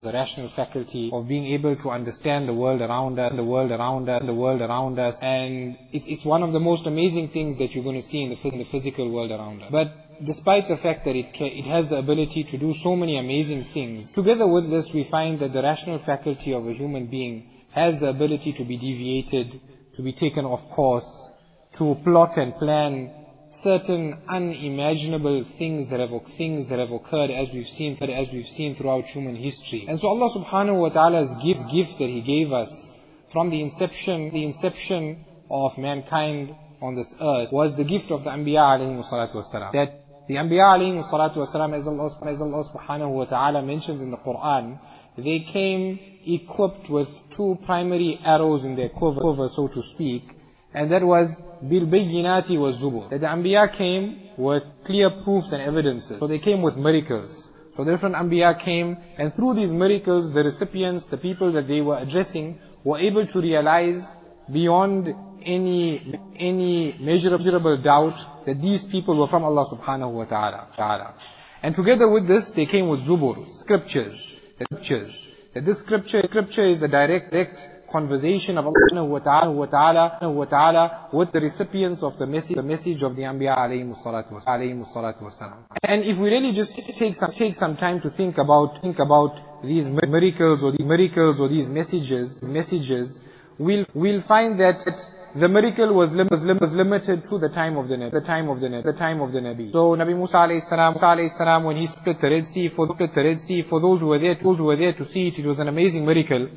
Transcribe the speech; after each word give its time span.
the 0.00 0.12
rational 0.12 0.48
faculty 0.48 1.10
of 1.12 1.26
being 1.26 1.46
able 1.46 1.74
to 1.74 1.90
understand 1.90 2.48
the 2.48 2.54
world 2.54 2.80
around 2.80 3.18
us, 3.18 3.32
the 3.34 3.42
world 3.42 3.72
around 3.72 4.08
us, 4.08 4.22
the 4.22 4.32
world 4.32 4.60
around 4.60 4.96
us. 4.96 5.20
And 5.20 5.76
it's, 5.90 6.06
it's 6.06 6.24
one 6.24 6.44
of 6.44 6.52
the 6.52 6.60
most 6.60 6.86
amazing 6.86 7.30
things 7.30 7.56
that 7.56 7.74
you're 7.74 7.82
going 7.82 8.00
to 8.00 8.06
see 8.06 8.22
in 8.22 8.30
the, 8.30 8.48
in 8.48 8.58
the 8.58 8.64
physical 8.64 9.10
world 9.10 9.32
around 9.32 9.60
us. 9.60 9.72
But 9.72 10.24
despite 10.24 10.68
the 10.68 10.76
fact 10.76 11.04
that 11.06 11.16
it, 11.16 11.30
it 11.40 11.64
has 11.64 11.88
the 11.88 11.96
ability 11.96 12.44
to 12.44 12.58
do 12.58 12.74
so 12.74 12.94
many 12.94 13.18
amazing 13.18 13.64
things, 13.64 14.12
together 14.12 14.46
with 14.46 14.70
this 14.70 14.92
we 14.92 15.02
find 15.02 15.40
that 15.40 15.52
the 15.52 15.64
rational 15.64 15.98
faculty 15.98 16.52
of 16.52 16.68
a 16.68 16.72
human 16.72 17.06
being 17.06 17.50
has 17.72 17.98
the 17.98 18.06
ability 18.08 18.52
to 18.52 18.64
be 18.64 18.76
deviated, 18.76 19.60
to 19.94 20.02
be 20.02 20.12
taken 20.12 20.44
off 20.44 20.70
course, 20.70 21.28
to 21.72 21.96
plot 22.04 22.36
and 22.36 22.54
plan 22.54 23.17
certain 23.50 24.18
unimaginable 24.28 25.44
things 25.44 25.88
that 25.88 26.00
have 26.00 26.10
things 26.36 26.66
that 26.66 26.78
have 26.78 26.90
occurred 26.90 27.30
as 27.30 27.50
we've 27.50 27.68
seen 27.68 27.96
as 28.02 28.30
we've 28.30 28.46
seen 28.46 28.74
throughout 28.74 29.06
human 29.06 29.36
history. 29.36 29.86
And 29.88 29.98
so 29.98 30.08
Allah 30.08 30.30
subhanahu 30.30 30.76
wa 30.76 30.88
ta'ala's 30.90 31.34
gift 31.42 31.70
gift 31.70 31.98
that 31.98 32.08
He 32.08 32.20
gave 32.20 32.52
us 32.52 32.94
from 33.32 33.50
the 33.50 33.62
inception 33.62 34.30
the 34.30 34.44
inception 34.44 35.24
of 35.50 35.78
mankind 35.78 36.54
on 36.80 36.94
this 36.94 37.14
earth 37.20 37.52
was 37.52 37.74
the 37.74 37.84
gift 37.84 38.10
of 38.10 38.24
the 38.24 38.30
Anbiya 38.30 38.78
alayhi 38.78 39.04
salatu 39.04 39.36
wasalam. 39.36 39.72
That 39.72 40.04
the 40.28 40.34
Anbiya 40.34 40.78
alayhi 40.78 41.04
salatu 41.04 41.36
wasalam 41.36 41.76
as 41.76 41.86
Allah, 41.86 42.06
as 42.06 42.40
Allah 42.40 42.64
subhanahu 42.64 43.10
wa 43.10 43.24
ta'ala 43.24 43.62
mentions 43.62 44.02
in 44.02 44.10
the 44.10 44.18
Quran, 44.18 44.78
they 45.16 45.40
came 45.40 45.98
equipped 46.26 46.88
with 46.88 47.08
two 47.30 47.58
primary 47.64 48.20
arrows 48.24 48.64
in 48.64 48.76
their 48.76 48.90
quiver, 48.90 49.48
so 49.48 49.66
to 49.68 49.82
speak, 49.82 50.28
and 50.78 50.92
that 50.92 51.02
was 51.02 51.36
bilbayinati 51.70 52.56
was 52.56 52.76
zubur. 52.78 53.10
That 53.10 53.20
the 53.20 53.26
Anbiya 53.26 53.72
came 53.72 54.30
with 54.36 54.64
clear 54.84 55.10
proofs 55.10 55.50
and 55.50 55.60
evidences. 55.60 56.20
So 56.20 56.28
they 56.28 56.38
came 56.38 56.62
with 56.62 56.76
miracles. 56.76 57.32
So 57.72 57.82
different 57.82 58.14
Anbiya 58.14 58.60
came, 58.60 58.96
and 59.16 59.34
through 59.34 59.54
these 59.54 59.72
miracles, 59.72 60.32
the 60.32 60.44
recipients, 60.44 61.08
the 61.08 61.16
people 61.16 61.50
that 61.52 61.66
they 61.66 61.80
were 61.80 61.98
addressing, 61.98 62.60
were 62.84 62.98
able 62.98 63.26
to 63.26 63.40
realize 63.40 64.06
beyond 64.52 65.14
any 65.42 66.18
any 66.36 66.94
measurable 67.00 67.76
doubt 67.76 68.46
that 68.46 68.62
these 68.62 68.84
people 68.84 69.16
were 69.16 69.26
from 69.26 69.42
Allah 69.42 69.64
subhanahu 69.72 70.12
wa 70.12 70.24
ta'ala. 70.24 71.14
And 71.60 71.74
together 71.74 72.08
with 72.08 72.28
this, 72.28 72.52
they 72.52 72.66
came 72.66 72.86
with 72.86 73.00
zubur, 73.04 73.50
scriptures, 73.50 74.36
scriptures. 74.62 75.26
That 75.54 75.64
this 75.64 75.80
scripture, 75.80 76.22
scripture 76.24 76.66
is 76.66 76.78
the 76.78 76.88
direct, 76.88 77.32
direct 77.32 77.77
conversation 77.90 78.58
of 78.58 78.66
Allah 78.66 79.04
wa 79.04 79.18
ta'ala, 79.18 79.50
wa 79.50 79.66
ta'ala, 79.66 80.18
wa 80.22 80.44
ta'ala 80.44 81.08
with 81.12 81.32
the 81.32 81.40
recipients 81.40 82.02
of 82.02 82.18
the 82.18 82.26
message, 82.26 82.56
the 82.56 82.62
message 82.62 83.02
of 83.02 83.16
the 83.16 83.22
Anbiya 83.22 83.56
alayhi 83.56 83.94
salatu 83.96 84.32
wasalam. 84.32 85.64
And 85.82 86.04
if 86.04 86.18
we 86.18 86.30
really 86.30 86.52
just 86.52 86.74
take 86.74 87.16
some, 87.16 87.30
take 87.30 87.54
some 87.54 87.76
time 87.76 88.00
to 88.00 88.10
think 88.10 88.38
about, 88.38 88.80
think 88.82 88.98
about 88.98 89.62
these 89.62 89.86
miracles 89.86 90.62
or 90.62 90.72
these 90.72 90.86
miracles 90.86 91.40
or 91.40 91.48
these 91.48 91.68
messages, 91.68 92.42
messages, 92.42 93.20
we'll, 93.58 93.84
we'll 93.94 94.20
find 94.20 94.60
that 94.60 94.84
the 95.34 95.48
miracle 95.48 95.92
was, 95.92 96.14
lim 96.14 96.28
was, 96.30 96.42
lim 96.42 96.58
was 96.58 96.72
limited 96.72 97.24
to 97.24 97.38
the 97.38 97.48
time 97.48 97.76
of 97.76 97.88
the 97.88 97.96
Nabi, 97.96 98.12
the 98.12 98.20
time 98.20 98.48
of 98.48 98.60
the 98.60 98.66
Nabi, 98.66 98.84
the 98.84 98.92
time 98.92 99.20
of 99.20 99.32
the 99.32 99.40
Nabi. 99.40 99.72
So 99.72 99.94
Nabi 99.94 100.16
Musa 100.16 100.38
alayhi 100.38 100.62
salam, 100.62 100.94
Musa 100.94 101.06
alayhi 101.06 101.30
salam, 101.30 101.64
when 101.64 101.76
he 101.76 101.86
split 101.86 102.20
the 102.20 102.30
Red 102.30 102.46
Sea, 102.46 102.68
for 102.68 102.88
split 102.88 103.14
the 103.14 103.24
Red 103.24 103.40
Sea, 103.40 103.62
for 103.62 103.80
those 103.80 104.00
who 104.00 104.06
were 104.06 104.18
there, 104.18 104.34
those 104.34 104.56
who 104.56 104.64
were 104.64 104.76
there 104.76 104.94
to 104.94 105.04
see 105.04 105.28
it, 105.28 105.38
it 105.38 105.46
was 105.46 105.58
an 105.58 105.68
amazing 105.68 106.06
miracle. 106.06 106.48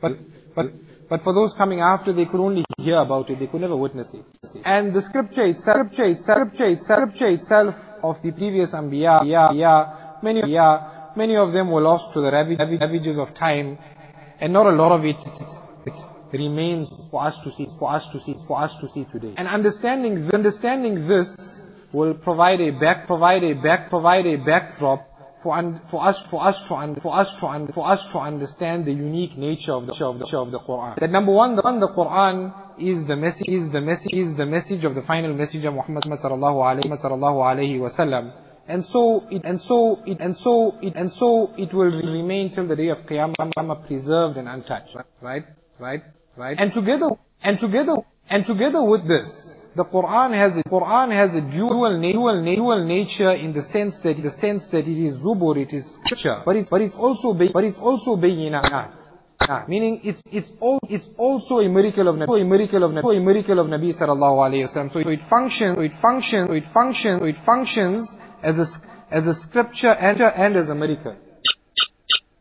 But 0.00 0.18
but, 0.54 0.66
but 1.08 1.22
for 1.22 1.32
those 1.32 1.52
coming 1.54 1.80
after, 1.80 2.12
they 2.12 2.24
could 2.26 2.40
only 2.40 2.64
hear 2.78 2.96
about 2.96 3.30
it, 3.30 3.38
they 3.38 3.46
could 3.46 3.60
never 3.60 3.76
witness 3.76 4.14
it. 4.14 4.24
And 4.64 4.92
the 4.92 5.02
scripture 5.02 5.44
itself, 5.44 5.92
scripture 5.92 6.04
itself, 6.04 6.38
scripture 6.78 7.26
itself, 7.28 7.90
of 8.02 8.22
the 8.22 8.30
previous 8.32 8.72
Anbiya, 8.72 10.22
many, 10.22 10.42
many 11.16 11.36
of 11.36 11.52
them 11.52 11.70
were 11.70 11.82
lost 11.82 12.12
to 12.14 12.20
the 12.20 12.30
ravages 12.30 13.18
of 13.18 13.34
time, 13.34 13.78
and 14.40 14.52
not 14.52 14.66
a 14.66 14.70
lot 14.70 14.92
of 14.92 15.04
it, 15.04 15.16
it 15.86 16.38
remains 16.38 16.88
for 17.10 17.24
us 17.24 17.40
to 17.40 17.50
see, 17.50 17.66
for 17.78 17.92
us 17.92 18.08
to 18.08 18.20
see, 18.20 18.34
for 18.46 18.62
us 18.62 18.76
to 18.76 18.88
see 18.88 19.04
today. 19.04 19.34
And 19.36 19.48
understanding, 19.48 20.30
understanding 20.32 21.06
this 21.08 21.66
will 21.92 22.14
provide 22.14 22.60
a 22.60 22.70
back, 22.70 23.06
provide 23.06 23.42
a 23.44 23.52
back, 23.54 23.90
provide 23.90 24.26
a 24.26 24.36
backdrop 24.36 25.09
for, 25.42 25.56
us 25.56 26.22
to 28.10 28.18
understand 28.18 28.84
the 28.84 28.92
unique 28.92 29.36
nature 29.38 29.72
of 29.72 29.86
the 29.86 29.92
of 30.04 30.18
the, 30.18 30.38
of 30.38 30.50
the 30.50 30.58
Quran. 30.58 30.96
That 30.98 31.10
number 31.10 31.32
one, 31.32 31.56
the, 31.56 31.62
the 31.62 31.88
Quran 31.88 32.52
is 32.78 33.06
the 33.06 33.16
message 33.16 33.48
is 33.48 33.70
the 33.70 33.80
message 33.80 34.14
is 34.14 34.34
the 34.34 34.46
message 34.46 34.84
of 34.84 34.94
the 34.94 35.02
final 35.02 35.34
messenger 35.34 35.70
Muhammad 35.70 36.04
sallallahu 36.04 36.60
alaihi 36.70 37.78
wasallam. 37.78 38.32
And 38.68 38.84
so 38.84 39.26
it 39.30 39.42
and 39.44 39.60
so 39.60 40.02
it 40.06 40.20
and 40.20 40.36
so 40.36 40.78
it 40.80 40.94
and 40.94 41.10
so 41.10 41.52
it 41.56 41.72
will 41.74 41.90
remain 41.90 42.50
till 42.52 42.66
the 42.66 42.76
day 42.76 42.88
of 42.88 43.04
Qiyamah 43.06 43.86
preserved 43.86 44.36
and 44.36 44.46
untouched. 44.48 44.96
Right? 45.20 45.44
Right? 45.78 46.02
Right? 46.36 46.60
And 46.60 46.70
together 46.70 47.08
and 47.42 47.58
together 47.58 47.96
and 48.28 48.44
together 48.44 48.82
with 48.84 49.08
this, 49.08 49.49
the 49.74 49.84
Quran 49.84 50.34
has 50.34 50.56
a 50.56 50.62
Quran 50.64 51.12
has 51.12 51.34
a 51.34 51.40
dual, 51.40 52.00
dual, 52.00 52.44
dual 52.44 52.84
nature 52.84 53.30
in 53.30 53.52
the 53.52 53.62
sense 53.62 54.00
that 54.00 54.20
the 54.20 54.30
sense 54.30 54.68
that 54.68 54.88
it 54.88 54.98
is 54.98 55.22
zubur, 55.22 55.56
it 55.56 55.72
is 55.72 55.94
scripture, 55.94 56.42
but 56.44 56.56
it's 56.56 56.68
but 56.68 56.82
it's 56.82 56.96
also 56.96 57.34
but 57.34 57.64
it's 57.64 57.78
also 57.78 58.16
bayinat. 58.16 58.92
Meaning 59.68 60.00
it's 60.04 60.22
it's 60.30 60.52
all 60.60 60.78
it's 60.88 61.10
also 61.16 61.60
a 61.60 61.68
miracle 61.68 62.08
of 62.08 62.16
Nabi, 62.16 62.42
a 62.42 62.44
miracle 62.44 62.84
of 62.84 62.92
Nabi, 62.92 63.16
a 63.16 63.20
miracle 63.20 63.58
of 63.58 63.66
Nabi 63.68 63.94
sallallahu 63.94 64.38
alayhi 64.46 64.68
wasallam. 64.68 64.92
So 64.92 64.98
it 65.08 65.22
functions, 65.22 65.76
so 65.76 65.82
it 65.82 65.94
functions, 65.94 66.48
so 66.48 66.54
it 66.54 66.66
functions, 66.66 67.20
so 67.20 67.26
it 67.26 67.38
functions 67.38 68.16
as 68.42 68.58
a 68.58 68.66
as 69.10 69.26
a 69.26 69.34
scripture 69.34 69.90
and, 69.90 70.20
and 70.20 70.56
as 70.56 70.68
a 70.68 70.74
miracle. 70.74 71.16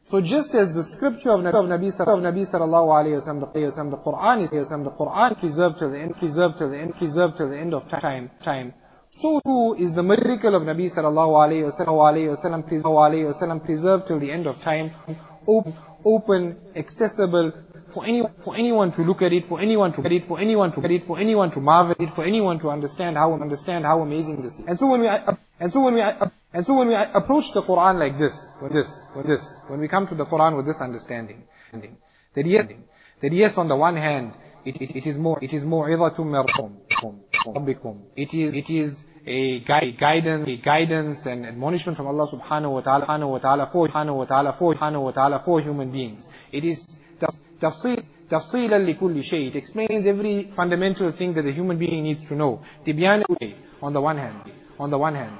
So 0.09 0.19
just 0.21 0.55
as 0.55 0.73
the 0.73 0.83
scripture 0.83 1.29
of 1.29 1.41
Nabi, 1.41 1.51
of 1.53 1.65
Nabi, 1.67 2.41
sallallahu 2.41 2.89
alayhi 2.89 3.21
wasallam, 3.21 3.91
the 3.91 3.97
Quran 3.97 4.41
is 4.41 4.49
the 4.49 4.57
Quran 4.57 5.39
preserved 5.39 5.77
till 5.77 5.91
the 5.91 5.99
end, 5.99 6.17
preserved 6.17 6.57
till 6.57 6.69
the 6.71 6.79
end, 6.79 6.95
preserved 6.95 7.37
till 7.37 7.49
the 7.49 7.57
end 7.59 7.75
of 7.75 7.87
time, 7.87 8.31
time. 8.43 8.73
So 9.11 9.39
too 9.45 9.75
is 9.77 9.93
the 9.93 10.01
miracle 10.01 10.55
of 10.55 10.63
Nabi 10.63 10.91
sallallahu 10.91 11.35
alayhi 11.45 11.65
wasallam, 12.33 13.61
preserved 13.63 14.07
till 14.07 14.19
the 14.19 14.31
end 14.31 14.47
of 14.47 14.59
time, 14.63 14.89
open, 15.47 15.75
open, 16.03 16.57
accessible 16.75 17.51
for 17.93 18.05
any 18.05 18.23
for 18.43 18.55
anyone 18.55 18.91
to 18.93 19.03
look 19.03 19.21
at 19.21 19.33
it, 19.33 19.45
for 19.45 19.59
anyone 19.59 19.91
to 19.93 20.01
get 20.01 20.11
it, 20.11 20.25
for 20.25 20.39
anyone 20.39 20.71
to 20.71 20.81
get 20.81 20.91
it, 20.91 21.05
for 21.05 21.17
anyone 21.17 21.51
to 21.51 21.59
marvel 21.59 21.91
at 21.91 22.01
it, 22.01 22.11
for 22.11 22.23
anyone 22.23 22.59
to 22.59 22.69
understand 22.69 23.17
how 23.17 23.33
understand 23.33 23.85
how 23.85 24.01
amazing 24.01 24.41
this 24.41 24.59
is. 24.59 24.65
And 24.67 24.77
so 24.77 24.87
when 24.87 25.01
we 25.01 25.07
and 25.07 25.71
so 25.71 25.81
when 25.81 25.95
we 25.95 26.01
and 26.01 26.65
so 26.65 26.75
when 26.75 26.87
we 26.87 26.95
approach 26.95 27.51
the 27.53 27.61
Quran 27.61 27.99
like 27.99 28.17
this, 28.17 28.35
with 28.61 28.73
this, 28.73 28.89
with 29.15 29.27
this, 29.27 29.43
when 29.67 29.79
we 29.79 29.87
come 29.87 30.07
to 30.07 30.15
the 30.15 30.25
Quran 30.25 30.57
with 30.57 30.65
this 30.65 30.81
understanding, 30.81 31.43
that 31.71 32.45
yes, 32.45 32.67
that 33.21 33.31
yes, 33.31 33.57
on 33.57 33.67
the 33.67 33.75
one 33.75 33.95
hand, 33.95 34.33
it, 34.65 34.81
it, 34.81 34.95
it 34.95 35.05
is 35.05 35.15
more, 35.17 35.37
it 35.43 35.53
is 35.53 35.63
more 35.63 35.87
It 35.89 35.99
is, 38.33 38.53
it 38.55 38.69
is 38.69 39.03
a 39.27 39.59
guide, 39.59 39.97
guidance, 39.99 40.47
a 40.47 40.57
guidance 40.57 41.25
and 41.25 41.45
admonishment 41.45 41.97
from 41.97 42.07
Allah 42.07 42.27
subhanahu 42.27 42.73
wa 42.73 42.81
ta'ala, 42.81 43.05
subhanahu 43.05 43.29
wa 43.29 43.37
ta'ala 43.37 43.67
for, 43.67 43.87
subhanahu 43.87 44.15
wa 44.15 44.25
ta'ala 44.25 44.53
for, 44.53 44.73
subhanahu 44.73 45.03
wa 45.03 45.11
ta'ala 45.11 45.39
for 45.39 45.61
human 45.61 45.91
beings. 45.91 46.27
It 46.51 46.65
is 46.65 46.99
tafsil, 47.60 48.02
تفصيلا 48.30 48.78
لكل 48.78 49.24
شيء. 49.24 49.52
It 49.52 49.56
explains 49.56 50.06
every 50.06 50.50
fundamental 50.56 51.12
thing 51.12 51.34
that 51.34 51.42
the 51.42 51.52
human 51.52 51.78
being 51.78 52.02
needs 52.02 52.24
to 52.24 52.34
know. 52.34 52.60
Tibyan 52.86 53.22
on 53.82 53.92
the 53.92 54.00
one 54.00 54.16
hand, 54.16 54.50
on 54.78 54.90
the 54.90 54.98
one 54.98 55.14
hand. 55.14 55.36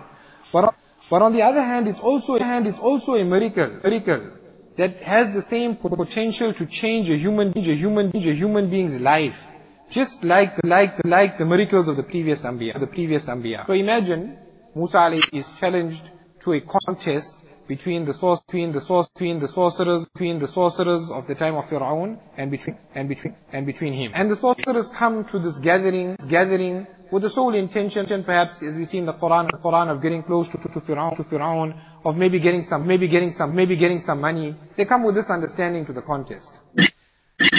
But 0.53 0.75
but 1.11 1.23
on 1.23 1.33
the 1.33 1.43
other 1.43 1.62
hand, 1.62 1.87
it's 1.89 2.01
also 2.01 2.37
a 2.37 2.43
hand, 2.43 2.67
it's 2.67 2.79
also 2.79 3.15
a 3.15 3.25
miracle, 3.25 3.71
miracle 3.83 4.31
that 4.77 5.03
has 5.03 5.33
the 5.33 5.43
same 5.43 5.77
potential 5.77 6.53
to 6.55 6.67
change 6.67 7.11
a 7.11 7.17
human, 7.17 7.57
a 7.57 7.61
human, 7.61 8.11
a 8.15 8.19
human 8.19 8.71
being's 8.71 8.99
life, 9.01 9.39
just 9.91 10.25
like 10.25 10.57
the, 10.57 10.67
like 10.67 10.97
the, 10.97 11.09
like 11.09 11.39
the 11.39 11.45
miracles 11.45 11.89
of 11.89 11.97
the 11.97 12.03
previous 12.03 12.41
Anbiya, 12.43 12.81
the 12.81 12.87
previous 12.87 13.27
Anbiya. 13.27 13.67
So 13.67 13.75
imagine 13.75 14.39
Musa 14.75 14.97
alayhi 14.97 15.39
is 15.39 15.47
challenged 15.61 16.03
to 16.41 16.55
a 16.55 16.61
contest 16.61 17.39
between 17.69 18.03
the 18.03 18.16
source, 18.16 18.40
between 18.47 18.72
the 18.72 18.81
source, 18.81 19.07
between 19.09 19.38
the 19.40 19.47
sorcerers, 19.47 20.03
between 20.06 20.40
the 20.40 20.47
sorcerers 20.47 21.12
of 21.12 21.27
the 21.27 21.36
time 21.36 21.56
of 21.56 21.66
Fir'aun 21.66 22.19
and 22.36 22.50
between, 22.50 22.75
and 22.95 23.07
between, 23.07 23.36
and 23.54 23.68
between 23.68 23.94
him. 23.94 24.12
And 24.16 24.30
the 24.31 24.36
sorcerers 24.36 24.89
come 24.89 25.24
to 25.25 25.38
this 25.38 25.60
gathering, 25.60 26.16
gathering 26.27 26.88
with 27.12 27.21
the 27.21 27.30
sole 27.30 27.54
intention, 27.54 28.24
perhaps, 28.24 28.63
as 28.63 28.75
we 28.75 28.86
see 28.86 28.98
in 28.98 29.06
the 29.06 29.13
Quran, 29.13 29.51
the 29.51 29.60
Quran 29.60 29.92
of 29.92 30.01
getting 30.01 30.24
close 30.24 30.48
to, 30.48 30.57
to, 30.57 30.68
to 30.69 30.81
Fir'aun, 30.81 31.16
to 31.18 31.24
Fir'aun, 31.24 31.80
of 32.04 32.18
maybe 32.18 32.39
getting 32.39 32.63
some, 32.63 32.88
maybe 32.88 33.07
getting 33.07 33.31
some, 33.31 33.54
maybe 33.54 33.75
getting 33.75 34.00
some 34.00 34.19
money. 34.19 34.56
They 34.75 34.86
come 34.86 35.04
with 35.04 35.13
this 35.13 35.30
understanding 35.30 35.86
to 35.86 35.94
the 35.94 36.01
contest. 36.01 36.51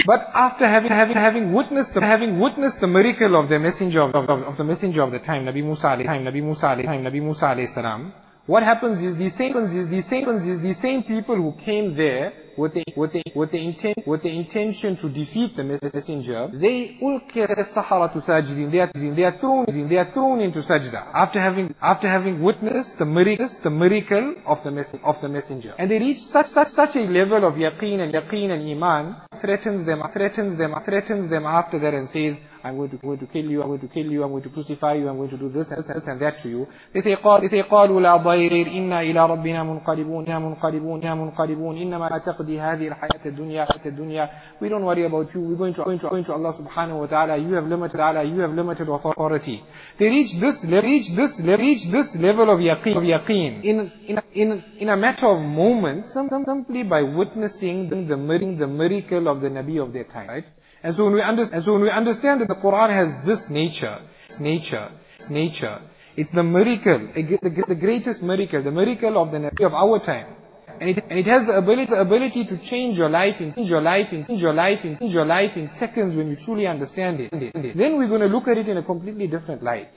But 0.06 0.28
after 0.34 0.66
having, 0.66 0.90
having, 0.90 1.16
having 1.16 1.52
witnessed 1.52 1.94
the, 1.94 2.00
having 2.00 2.40
witnessed 2.40 2.80
the 2.80 2.88
miracle 2.88 3.36
of 3.36 3.48
the 3.48 3.60
messenger 3.60 4.02
of, 4.02 4.14
of, 4.14 4.42
of 4.42 4.56
the 4.56 4.64
messenger 4.64 5.02
of 5.02 5.12
the 5.12 5.20
time, 5.20 5.44
Nabi 5.44 5.64
Musa 5.64 5.86
alayhi 5.86 6.06
time, 6.06 6.24
Nabi 6.24 6.42
Musa 6.42 6.66
alayhi 6.66 6.84
time, 6.84 7.04
Nabi 7.04 7.22
Musa 7.22 7.46
alayhi 7.46 7.68
salam, 7.68 8.12
what 8.50 8.64
happens 8.64 9.00
is 9.00 9.16
these 9.16 9.36
same, 9.36 9.56
is 9.56 9.88
these 9.88 10.06
same, 10.06 10.28
is 10.28 10.60
these 10.60 10.80
same 10.80 11.04
people 11.04 11.36
who 11.36 11.52
came 11.52 11.94
there 11.94 12.32
with 12.56 12.74
the, 12.74 12.84
with 12.96 13.12
the, 13.12 13.22
with 13.32 13.52
the 13.52 13.58
intent, 13.58 14.04
with 14.04 14.22
the 14.22 14.28
intention 14.28 14.96
to 14.96 15.08
defeat 15.08 15.54
the 15.54 15.62
messenger, 15.62 16.50
they 16.52 16.98
ulqi 17.00 17.48
as-saharatu 17.48 18.20
sajidin. 18.24 18.72
They 18.72 18.80
are, 18.80 18.90
they 18.92 19.22
are 19.22 19.38
thrown, 19.38 19.88
they 19.88 19.96
are 19.98 20.10
thrown 20.12 20.40
into 20.40 20.62
sajda 20.62 21.10
after 21.14 21.38
having, 21.38 21.72
after 21.80 22.08
having 22.08 22.42
witnessed 22.42 22.98
the 22.98 23.06
miracle, 23.06 23.48
the 23.62 23.70
miracle 23.70 24.34
of 24.44 24.64
the 24.64 24.72
message, 24.72 25.00
of 25.04 25.20
the 25.20 25.28
messenger. 25.28 25.76
And 25.78 25.88
they 25.88 26.00
reach 26.00 26.20
such, 26.20 26.46
such, 26.46 26.68
such 26.68 26.96
a 26.96 27.06
level 27.06 27.44
of 27.44 27.54
yaqeen 27.54 28.00
and 28.00 28.12
yaqeen 28.12 28.50
and 28.50 28.68
iman, 28.68 29.16
threatens 29.40 29.84
them, 29.84 30.02
threatens 30.12 30.56
them, 30.56 30.74
threatens 30.84 31.30
them 31.30 31.46
after 31.46 31.78
that 31.78 31.94
and 31.94 32.10
says, 32.10 32.36
I'm 32.63 32.77
going 32.77 32.89
to, 32.89 32.97
going 32.97 33.17
to 33.19 33.27
kill 33.27 33.45
you, 33.45 33.61
I'm 33.61 33.67
going 33.67 33.79
to 33.79 33.87
kill 33.87 34.05
you, 34.05 34.23
I'm 34.23 34.31
going 34.31 34.43
to 34.43 34.49
crucify 34.49 34.93
you, 34.93 35.07
I'm 35.09 35.17
going 35.17 35.29
to 35.29 35.37
do 35.37 35.49
this 35.49 35.69
and 35.71 35.79
this 35.79 35.89
and, 35.89 35.97
this 35.97 36.07
and 36.07 36.19
that 36.21 36.39
to 36.39 36.49
you. 36.49 36.67
They 36.93 37.01
say, 37.01 37.15
قال, 37.15 37.41
they 37.41 37.47
say, 37.47 37.61
قالوا 37.61 38.01
لا 38.01 38.17
ضير 38.17 38.67
إنا 38.67 39.01
إلى 39.01 39.25
ربنا 39.25 39.63
منقلبون 39.63 40.25
إنا 40.25 40.39
منقلبون 40.39 41.01
إنا 41.01 41.15
منقلبون 41.15 41.77
إنما 41.77 42.17
تقضي 42.17 42.59
هذه 42.59 42.87
الحياة 42.87 43.25
الدنيا 43.25 43.65
حياة 43.65 43.85
الدنيا 43.85 44.29
We 44.59 44.69
don't 44.69 44.85
worry 44.85 45.05
about 45.05 45.33
you, 45.33 45.41
we're 45.41 45.55
going 45.55 45.73
to, 45.73 45.83
going 45.83 45.99
to, 45.99 46.09
going 46.09 46.23
to 46.23 46.33
Allah 46.33 46.53
subhanahu 46.53 46.99
wa 47.01 47.05
ta'ala, 47.07 47.37
you 47.37 47.53
have 47.53 47.67
limited 47.67 47.99
Allah, 47.99 48.23
you 48.23 48.39
have 48.39 48.53
limited 48.53 48.89
authority. 48.89 49.63
They 49.97 50.09
reach 50.09 50.33
this, 50.33 50.65
reach 50.65 51.09
this, 51.09 51.39
reach 51.41 51.85
this 51.85 52.15
level 52.15 52.49
of 52.49 52.59
yaqeen, 52.59 52.95
of 52.97 53.03
yaqeen 53.03 53.63
in, 53.63 53.91
in, 54.07 54.21
in, 54.33 54.63
in 54.77 54.89
a 54.89 54.97
matter 54.97 55.27
of 55.27 55.41
moments, 55.41 56.13
simply 56.13 56.83
by 56.83 57.01
witnessing 57.01 57.89
the, 57.89 57.95
the, 57.95 58.55
the 58.59 58.67
miracle 58.67 59.27
of 59.27 59.41
the 59.41 59.49
Nabi 59.49 59.81
of 59.81 59.93
their 59.93 60.03
time, 60.03 60.27
right? 60.27 60.45
And 60.83 60.93
so 60.93 61.05
when 61.05 61.13
we 61.13 61.21
understand, 61.21 61.55
and 61.55 61.63
so 61.63 61.73
when 61.73 61.81
we 61.81 61.89
understand 61.89 62.41
that 62.41 62.47
the 62.50 62.56
Quran 62.56 62.90
has 62.90 63.16
this 63.24 63.48
nature, 63.50 64.00
its 64.28 64.40
nature, 64.40 64.90
its 65.16 65.30
nature, 65.30 65.80
it's 66.16 66.32
the 66.32 66.42
miracle, 66.42 67.08
the, 67.14 67.76
greatest 67.78 68.22
miracle, 68.22 68.62
the 68.62 68.70
miracle 68.70 69.16
of 69.22 69.30
the 69.30 69.38
Nabi 69.38 69.64
of 69.64 69.74
our 69.74 69.98
time. 70.00 70.36
And 70.80 70.90
it, 70.90 71.04
and 71.10 71.18
it 71.18 71.26
has 71.26 71.46
the 71.46 71.56
ability, 71.56 71.90
the 71.90 72.00
ability 72.00 72.44
to 72.46 72.56
change 72.56 72.96
your 72.96 73.10
life, 73.10 73.40
in, 73.40 73.52
change 73.52 73.68
your 73.68 73.82
life, 73.82 74.12
in, 74.12 74.24
change 74.24 74.40
your 74.40 74.54
life, 74.54 74.84
in, 74.84 74.96
change 74.96 75.12
your 75.12 75.26
life 75.26 75.56
in 75.56 75.68
seconds 75.68 76.14
when 76.14 76.28
you 76.28 76.36
truly 76.36 76.66
understand 76.66 77.20
it. 77.20 77.30
Then 77.30 77.98
we're 77.98 78.08
going 78.08 78.22
to 78.22 78.28
look 78.28 78.48
at 78.48 78.56
it 78.58 78.68
in 78.68 78.78
a 78.78 78.82
completely 78.82 79.26
different 79.26 79.62
light. 79.62 79.90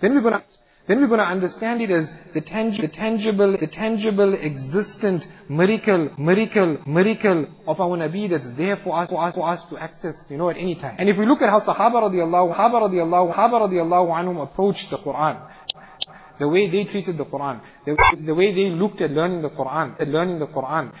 Then 0.00 0.14
we're 0.14 0.20
going 0.20 0.34
to 0.34 0.44
then 0.86 1.00
we're 1.00 1.08
going 1.08 1.18
to 1.18 1.26
understand 1.26 1.82
it 1.82 1.90
as 1.90 2.12
the, 2.32 2.40
tangi- 2.40 2.80
the 2.80 2.88
tangible, 2.88 3.56
the 3.56 3.66
tangible, 3.66 4.34
existent 4.34 5.26
miracle, 5.48 6.10
miracle, 6.16 6.78
miracle 6.86 7.46
of 7.66 7.80
our 7.80 7.96
Nabi 7.96 8.30
that's 8.30 8.50
there 8.52 8.76
for 8.76 8.96
us, 8.96 9.10
for 9.10 9.22
us, 9.22 9.34
for 9.34 9.48
us 9.48 9.64
to 9.66 9.78
access, 9.78 10.26
you 10.30 10.36
know, 10.36 10.48
at 10.48 10.56
any 10.56 10.76
time. 10.76 10.96
And 10.98 11.08
if 11.08 11.16
we 11.16 11.26
look 11.26 11.42
at 11.42 11.48
how 11.48 11.58
Sahaba 11.58 12.08
radiallahu, 12.08 12.54
Sahaba 12.54 12.88
radiallahu, 12.88 13.34
Sahaba 13.34 13.68
radiallahu 13.68 14.14
anhum 14.14 14.42
approached 14.42 14.90
the 14.90 14.98
Quran, 14.98 15.42
the 16.38 16.48
way 16.48 16.68
they 16.68 16.84
treated 16.84 17.18
the 17.18 17.24
Quran, 17.24 17.60
the, 17.84 18.16
the, 18.20 18.34
way 18.34 18.52
they 18.52 18.70
looked 18.70 19.00
at 19.00 19.10
learning 19.10 19.42
the 19.42 19.50
Quran, 19.50 20.00
at 20.00 20.06
learning 20.06 20.38
the 20.38 20.46
Quran, 20.46 20.92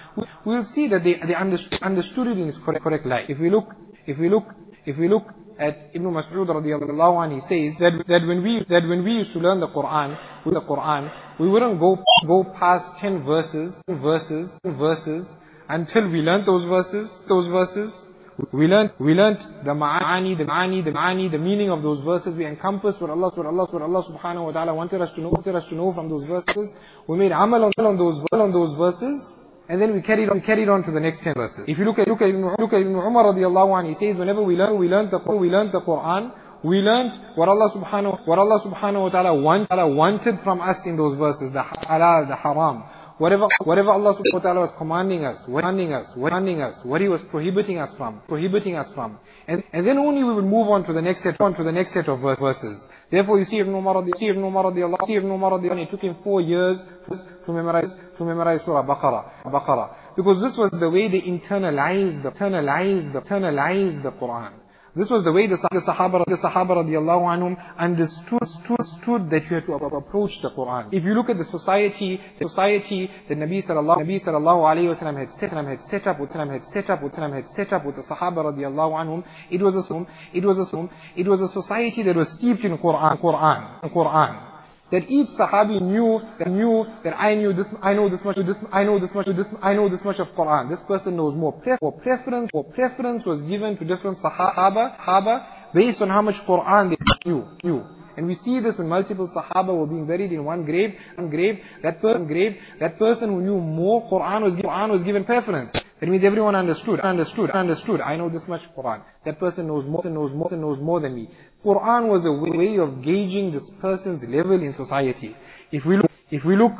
we'll 0.44 0.64
see 0.64 0.88
that 0.88 1.04
they, 1.04 1.14
they 1.14 1.34
understood, 1.34 1.82
understood 1.82 2.26
it 2.28 2.38
in 2.38 2.48
its 2.48 2.58
correct, 2.58 2.82
correct 2.82 3.06
light. 3.06 3.30
If 3.30 3.38
we 3.38 3.50
look, 3.50 3.72
if 4.06 4.18
we 4.18 4.28
look, 4.28 4.52
if 4.84 4.96
we 4.96 5.08
look 5.08 5.26
at 5.58 5.90
Ibn 5.94 6.06
Mas'ud 6.12 6.46
radiallahu 6.46 7.24
anh, 7.24 7.30
he 7.32 7.40
says 7.40 7.78
that, 7.78 8.06
that 8.06 8.26
when 8.26 8.42
we, 8.42 8.62
that 8.68 8.86
when 8.86 9.04
we 9.04 9.12
used 9.12 9.32
to 9.32 9.38
learn 9.38 9.60
the 9.60 9.68
Quran, 9.68 10.18
with 10.44 10.54
the 10.54 10.60
Quran, 10.60 11.10
we 11.38 11.48
wouldn't 11.48 11.80
go, 11.80 12.02
go 12.26 12.44
past 12.44 12.98
10 12.98 13.24
verses, 13.24 13.82
verses, 13.88 14.58
verses, 14.64 15.26
until 15.68 16.08
we 16.08 16.20
learned 16.22 16.46
those 16.46 16.64
verses, 16.64 17.22
those 17.26 17.46
verses. 17.46 18.06
We 18.52 18.66
learned, 18.66 18.92
we 18.98 19.14
learned 19.14 19.38
the 19.64 19.72
ma'ani, 19.72 20.36
the 20.36 20.44
ma'ani, 20.44 20.84
the 20.84 20.92
ma'ani, 20.92 21.30
the 21.30 21.38
meaning 21.38 21.70
of 21.70 21.82
those 21.82 22.00
verses. 22.00 22.34
We 22.34 22.44
encompassed 22.44 23.00
what 23.00 23.08
Allah, 23.08 23.30
what 23.34 23.46
Allah, 23.46 23.66
what 23.66 23.82
Allah 23.82 24.02
subhanahu 24.02 24.44
wa 24.44 24.52
ta'ala 24.52 24.74
wanted 24.74 25.00
us 25.00 25.14
to 25.14 25.22
know, 25.22 25.30
wanted 25.30 25.54
us 25.54 25.66
to 25.70 25.74
know 25.74 25.90
from 25.92 26.10
those 26.10 26.24
verses. 26.24 26.74
We 27.06 27.16
made 27.16 27.32
amal 27.32 27.64
on, 27.64 27.72
on 27.78 27.96
those, 27.96 28.22
on 28.32 28.52
those 28.52 28.74
verses. 28.74 29.32
And 29.68 29.82
then 29.82 29.94
we 29.94 30.00
carried 30.00 30.28
on, 30.28 30.36
we 30.36 30.42
carried 30.42 30.68
on 30.68 30.84
to 30.84 30.90
the 30.92 31.00
next 31.00 31.22
ten 31.22 31.34
verses. 31.34 31.64
If 31.66 31.78
you 31.78 31.84
look 31.84 31.98
at, 31.98 32.06
look 32.06 32.22
at, 32.22 32.32
look 32.34 32.72
at 32.72 32.80
Ibn 32.82 32.94
Umar 32.94 33.24
radiallahu 33.24 33.82
anhu, 33.82 33.88
he 33.88 33.94
says, 33.94 34.16
whenever 34.16 34.42
we 34.42 34.54
learn, 34.54 34.78
we 34.78 34.88
learn 34.88 35.10
the, 35.10 35.18
we 35.18 35.48
learn 35.50 35.72
the 35.72 35.80
Quran, 35.80 36.32
we 36.62 36.78
learned 36.78 37.18
what 37.34 37.48
Allah 37.48 37.70
subhanahu, 37.70 38.26
what 38.26 38.38
Allah 38.38 38.60
subhanahu 38.60 39.02
wa 39.02 39.08
ta'ala 39.08 39.34
want, 39.34 39.68
wanted 39.70 40.40
from 40.40 40.60
us 40.60 40.86
in 40.86 40.96
those 40.96 41.14
verses, 41.14 41.52
the 41.52 41.62
halal, 41.62 42.28
the 42.28 42.36
haram. 42.36 42.84
Whatever, 43.18 43.48
whatever 43.64 43.90
Allah 43.90 44.14
subhanahu 44.14 44.34
wa 44.34 44.40
ta'ala 44.40 44.60
was 44.60 44.70
commanding 44.72 45.24
us, 45.24 45.44
commanding 45.44 45.94
us, 45.94 46.12
commanding 46.12 46.62
us, 46.62 46.84
what 46.84 47.00
He 47.00 47.08
was 47.08 47.22
prohibiting 47.22 47.78
us 47.78 47.94
from, 47.96 48.20
prohibiting 48.28 48.76
us 48.76 48.92
from. 48.92 49.18
And, 49.48 49.64
and 49.72 49.86
then 49.86 49.98
only 49.98 50.22
we 50.22 50.34
will 50.34 50.42
move 50.42 50.68
on 50.68 50.84
to 50.84 50.92
the 50.92 51.02
next 51.02 51.22
set, 51.22 51.40
on 51.40 51.54
to 51.54 51.64
the 51.64 51.72
next 51.72 51.92
set 51.92 52.08
of 52.08 52.20
verses. 52.20 52.86
Therefore 53.08 53.38
you 53.38 53.44
see 53.44 53.58
Ibn 53.60 53.72
Umar, 53.72 54.04
see 54.16 54.28
Ibn 54.28 54.42
Umar 54.42 54.64
radiallahu, 54.64 55.06
see 55.06 55.14
Ibn 55.14 55.30
Umar 55.30 55.52
radiallahu, 55.52 55.82
it 55.82 55.90
took 55.90 56.02
him 56.02 56.16
four 56.24 56.40
years 56.40 56.84
to, 57.08 57.24
to 57.44 57.52
memorize, 57.52 57.94
to 58.16 58.24
memorize 58.24 58.64
Surah 58.64 58.84
Baqarah, 58.84 59.30
Baqarah. 59.44 59.94
Because 60.16 60.40
this 60.40 60.56
was 60.56 60.72
the 60.72 60.90
way 60.90 61.06
they 61.06 61.20
internalized, 61.20 62.22
internalized, 62.22 63.12
internalized 63.12 64.02
the 64.02 64.10
Quran. 64.10 64.52
This 64.96 65.10
was 65.10 65.24
the 65.24 65.32
way 65.32 65.46
the, 65.46 65.56
the 65.56 65.80
Sahaba, 65.80 66.24
the 66.24 66.36
Sahaba 66.36 66.82
radiallahu 66.82 67.28
anhum 67.28 67.62
understood, 67.76 68.40
understood 68.66 69.28
that 69.28 69.44
you 69.50 69.56
had 69.56 69.66
to 69.66 69.74
approach 69.74 70.40
the 70.40 70.50
Quran. 70.50 70.88
If 70.90 71.04
you 71.04 71.12
look 71.12 71.28
at 71.28 71.36
the 71.36 71.44
society, 71.44 72.18
the 72.38 72.48
society 72.48 73.10
that 73.28 73.36
Nabi 73.36 73.62
sallallahu, 73.62 73.98
Nabi 73.98 74.22
sallallahu 74.22 74.64
alayhi 74.64 74.96
wasallam 74.96 75.18
had 75.18 75.30
set, 75.30 75.50
had 75.50 75.82
set 75.82 76.06
up, 76.06 76.16
had 76.16 76.64
set 76.64 76.88
up, 76.88 77.00
had 77.02 77.46
set 77.46 77.72
up 77.74 77.84
with 77.84 77.96
the 77.96 78.02
Sahaba 78.04 78.50
radiallahu 78.50 78.92
anhum, 78.96 79.24
it 79.50 79.60
was 79.60 79.76
a, 79.76 80.06
it 80.32 80.42
was 80.42 80.58
a, 80.58 80.88
it 81.14 81.28
was 81.28 81.42
a 81.42 81.48
society 81.48 82.00
that 82.00 82.16
was 82.16 82.30
steeped 82.30 82.64
in 82.64 82.78
Quran, 82.78 83.20
Quran, 83.20 83.92
Quran 83.92 84.55
that 84.90 85.10
each 85.10 85.28
Sahabi 85.28 85.80
knew 85.80 86.20
that 86.38 86.48
knew 86.48 86.86
that 87.02 87.14
I 87.18 87.34
knew 87.34 87.52
this, 87.52 87.72
I 87.82 87.94
know 87.94 88.08
this 88.08 88.24
much, 88.24 88.36
this, 88.36 88.62
I 88.72 88.84
know 88.84 88.98
this 88.98 89.14
much, 89.14 89.26
this, 89.26 89.52
I 89.62 89.74
know 89.74 89.88
this 89.88 90.04
much 90.04 90.18
of 90.20 90.34
Quran. 90.34 90.68
This 90.68 90.80
person 90.80 91.16
knows 91.16 91.34
more. 91.34 91.52
Pre- 91.52 91.76
or 91.80 91.92
preference, 91.92 92.50
or 92.52 92.64
preference 92.64 93.26
was 93.26 93.42
given 93.42 93.76
to 93.78 93.84
different 93.84 94.18
Sahaba, 94.18 94.96
Sahaba 94.98 95.46
based 95.74 96.02
on 96.02 96.08
how 96.10 96.22
much 96.22 96.40
Quran 96.46 96.90
they 96.90 97.30
knew. 97.30 97.48
knew. 97.64 97.84
And 98.16 98.26
we 98.26 98.34
see 98.34 98.60
this 98.60 98.78
when 98.78 98.88
multiple 98.88 99.28
Sahaba 99.28 99.76
were 99.76 99.86
being 99.86 100.06
buried 100.06 100.32
in 100.32 100.44
one 100.44 100.64
grave, 100.64 100.98
one 101.16 101.28
grave, 101.28 101.62
that 101.82 102.00
person 102.00 102.26
grave, 102.26 102.60
that 102.78 102.98
person 102.98 103.30
who 103.30 103.42
knew 103.42 103.60
more 103.60 104.08
Quran 104.08 104.42
was, 104.42 104.56
Quran 104.56 104.90
was 104.90 105.04
given 105.04 105.24
preference. 105.24 105.84
That 106.00 106.08
means 106.08 106.24
everyone 106.24 106.54
understood, 106.54 107.00
understood, 107.00 107.50
understood. 107.50 108.00
I 108.00 108.16
know 108.16 108.28
this 108.28 108.46
much 108.48 108.68
Quran. 108.74 109.02
That 109.24 109.38
person 109.38 109.66
knows 109.66 109.84
more, 109.84 110.02
knows 110.04 110.32
more, 110.32 110.50
knows 110.50 110.78
more 110.78 111.00
than 111.00 111.14
me. 111.14 111.30
Quran 111.64 112.08
was 112.08 112.24
a 112.24 112.32
way 112.32 112.78
of 112.78 113.02
gauging 113.02 113.50
this 113.52 113.68
person's 113.70 114.22
level 114.24 114.62
in 114.62 114.72
society. 114.72 115.36
If 115.70 115.84
we 115.84 115.96
look, 115.96 116.10
if 116.30 116.44
we 116.44 116.56
look 116.56 116.74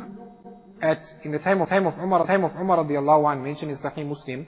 at 0.81 1.13
in 1.23 1.31
the 1.31 1.39
time 1.39 1.61
of 1.61 1.69
time 1.69 1.87
of 1.87 1.97
Umar, 1.97 2.25
time 2.25 2.43
of 2.43 2.55
Umar 2.55 2.77
radiallahu 2.77 3.31
anh, 3.31 3.43
mentioned 3.43 3.71
in 3.71 3.77
Sahih 3.77 4.07
Muslim, 4.07 4.45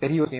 that 0.00 0.10
he 0.10 0.20
was 0.20 0.30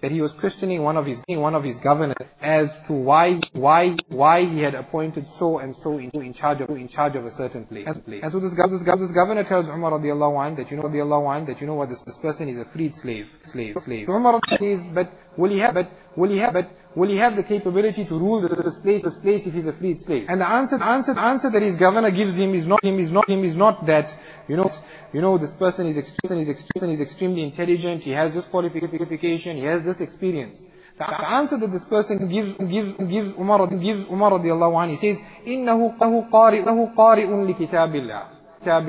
that 0.00 0.12
he 0.12 0.20
was 0.20 0.32
questioning 0.32 0.82
one 0.82 0.96
of 0.96 1.06
his 1.06 1.22
one 1.28 1.54
of 1.54 1.64
his 1.64 1.78
governors 1.78 2.16
as 2.40 2.70
to 2.86 2.92
why 2.92 3.34
why 3.52 3.96
why 4.08 4.44
he 4.44 4.60
had 4.60 4.74
appointed 4.74 5.28
so 5.28 5.58
and 5.58 5.76
so 5.76 5.98
in, 5.98 6.10
in 6.14 6.32
charge 6.32 6.60
of 6.60 6.70
in 6.70 6.88
charge 6.88 7.16
of 7.16 7.24
a 7.26 7.32
certain 7.32 7.64
place. 7.64 7.86
And 7.86 8.32
so 8.32 8.38
this, 8.40 8.52
this, 8.54 8.82
this 8.82 9.10
governor 9.10 9.44
tells 9.44 9.68
Umar 9.68 9.92
radiallahu 9.92 10.44
anh 10.44 10.56
that 10.56 10.70
you 10.70 10.76
know 10.76 10.84
radiallahu 10.84 11.34
anh 11.34 11.46
that 11.46 11.60
you 11.60 11.66
know 11.66 11.74
what 11.74 11.88
this, 11.88 12.02
this 12.02 12.18
person 12.18 12.48
is 12.48 12.58
a 12.58 12.64
freed 12.66 12.94
slave 12.94 13.26
slave 13.44 13.76
slave. 13.80 14.06
So 14.06 14.14
Umar 14.14 14.40
says, 14.48 14.80
but 14.92 15.12
will 15.36 15.50
he 15.50 15.58
have 15.58 15.74
but 15.74 15.90
will 16.14 16.30
he 16.30 16.38
have 16.38 16.52
but 16.52 16.70
will 16.95 17.09
he 17.09 17.17
have 17.17 17.35
the 17.35 17.43
capability 17.43 18.03
to 18.05 18.17
rule 18.17 18.41
this, 18.41 18.59
this 18.59 18.79
place 18.79 19.03
this 19.03 19.17
place 19.19 19.45
if 19.47 19.53
he's 19.53 19.67
a 19.67 19.73
freed 19.73 19.99
slave? 19.99 20.25
And 20.29 20.41
the 20.41 20.49
answer 20.49 20.77
the 20.77 20.85
answer 20.85 21.13
the 21.13 21.21
answer 21.21 21.49
that 21.49 21.61
his 21.61 21.75
governor 21.75 22.11
gives 22.11 22.35
him 22.35 22.53
is 22.53 22.67
not 22.67 22.83
him 22.83 22.99
is 22.99 23.11
not 23.11 23.29
him 23.29 23.43
is 23.43 23.55
not 23.55 23.85
that 23.85 24.15
you 24.47 24.57
know 24.57 24.71
you 25.13 25.21
know 25.21 25.37
this 25.37 25.53
person 25.53 25.87
is 25.87 25.97
extremely 25.97 26.43
is 26.43 26.49
extremely 26.49 26.93
is 26.95 27.01
extremely 27.01 27.43
intelligent. 27.43 28.03
He 28.03 28.11
has 28.11 28.33
this 28.33 28.45
qualification. 28.45 29.57
He 29.57 29.63
has 29.63 29.83
this 29.83 30.01
experience. 30.01 30.61
The 30.97 31.31
answer 31.31 31.57
that 31.57 31.71
this 31.71 31.85
person 31.85 32.27
gives 32.27 32.53
gives 32.57 32.93
gives 32.93 33.33
Umar 33.33 33.67
gives 33.67 34.05
Umar 34.05 34.31
radiallahu 34.31 34.75
anhu, 34.81 34.91
he 34.91 34.97
says, 34.97 35.19
إنه 35.47 35.97
قارئ 36.31 36.65
له 36.65 36.93
قارئ 36.95 37.27
لكتاب 37.27 37.95
الله. 37.95 38.34
that 38.64 38.82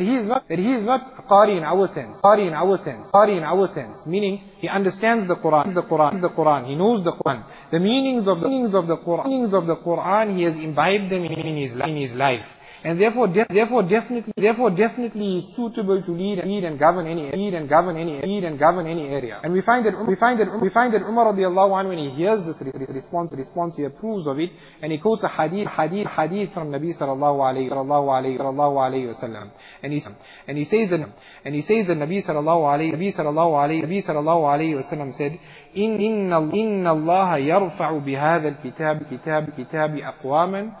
he, 0.00 0.14
is 0.16 0.26
not 0.26 0.48
that 0.48 0.58
he 0.58 0.72
is 0.72 0.84
not 0.84 1.28
qari 1.28 1.58
in 1.58 1.64
our 1.64 1.86
sense, 1.88 2.20
qari 2.20 2.46
in 2.46 2.54
our 2.54 2.78
sense, 2.78 3.10
qari 3.10 3.36
in 3.36 3.44
our 3.44 3.66
sense, 3.68 4.06
meaning 4.06 4.40
he 4.58 4.68
understands 4.68 5.26
the 5.26 5.36
Quran, 5.36 5.74
the 5.74 5.82
Quran, 5.82 6.20
the 6.20 6.30
Quran, 6.30 6.66
he 6.66 6.74
knows 6.74 7.02
the 7.04 7.12
Quran, 7.12 7.44
the 7.70 7.80
meanings 7.80 8.26
of 8.26 8.40
the 8.40 8.48
meanings 8.48 8.74
of 8.74 8.86
the 8.86 8.96
Quran, 8.96 9.26
meanings 9.26 9.52
of 9.52 9.66
the 9.66 9.76
Quran, 9.76 10.36
he 10.36 10.44
has 10.44 10.56
imbibed 10.56 11.10
them 11.10 11.24
in 11.24 11.56
his 11.56 11.74
in 11.74 11.96
his 11.96 12.14
life 12.14 12.46
and 12.83 13.01
therefore, 13.01 13.27
de- 13.27 13.45
therefore, 13.49 13.83
definitely, 13.83 14.33
therefore, 14.37 14.69
definitely 14.69 15.41
suitable 15.41 16.01
to 16.01 16.11
lead, 16.11 16.43
lead 16.45 16.63
and 16.63 16.77
govern 16.79 17.07
any, 17.07 17.31
lead 17.31 17.53
and 17.53 17.67
govern 17.67 17.97
any, 17.97 18.21
lead 18.21 18.43
and 18.43 18.59
govern 18.59 18.85
any 18.87 19.07
area. 19.09 19.39
And 19.43 19.51
we 19.51 19.61
find 19.61 19.85
that, 19.85 19.95
we 20.07 20.15
find 20.15 20.39
that, 20.39 20.61
we 20.61 20.69
find 20.69 20.93
that 20.93 21.01
Umar 21.01 21.33
radiallahu 21.33 21.71
anhu, 21.71 21.89
when 21.89 21.97
he 21.97 22.09
hears 22.11 22.43
this 22.43 22.61
response, 22.61 23.33
response, 23.33 23.75
he 23.77 23.83
approves 23.83 24.27
of 24.27 24.39
it, 24.39 24.51
and 24.81 24.91
he 24.91 24.99
quotes 24.99 25.23
a 25.23 25.27
hadith, 25.27 25.67
hadith, 25.67 26.07
hadith 26.07 26.53
from 26.53 26.71
Nabi 26.71 26.95
sallallahu 26.95 27.39
alayhi, 27.39 27.69
sallallahu 27.69 28.07
alayhi, 28.07 28.37
sallallahu 28.37 28.77
alayhi 28.77 29.13
wasallam. 29.13 29.51
And 29.81 29.93
he, 29.93 30.03
and 30.47 30.57
he 30.57 30.63
says 30.63 30.89
that, 30.89 31.09
and 31.43 31.55
he 31.55 31.61
says 31.61 31.87
that 31.87 31.97
Nabi 31.97 32.23
sallallahu 32.23 32.61
alayhi, 32.61 32.93
Nabi 32.93 33.13
sallallahu 33.13 33.57
alayhi, 33.57 33.83
Nabi 33.83 34.03
sallallahu 34.03 34.43
alayhi 34.45 34.83
wasallam 34.83 35.13
said, 35.13 35.39
إن 35.77 35.99
إن 36.01 36.33
إن 36.33 36.87
الله 36.87 37.37
يرفع 37.37 37.91
بهذا 37.97 38.47
الكتاب 38.47 39.03
كتاب 39.11 39.49
كتاب 39.57 39.97
أقواما 39.97 40.71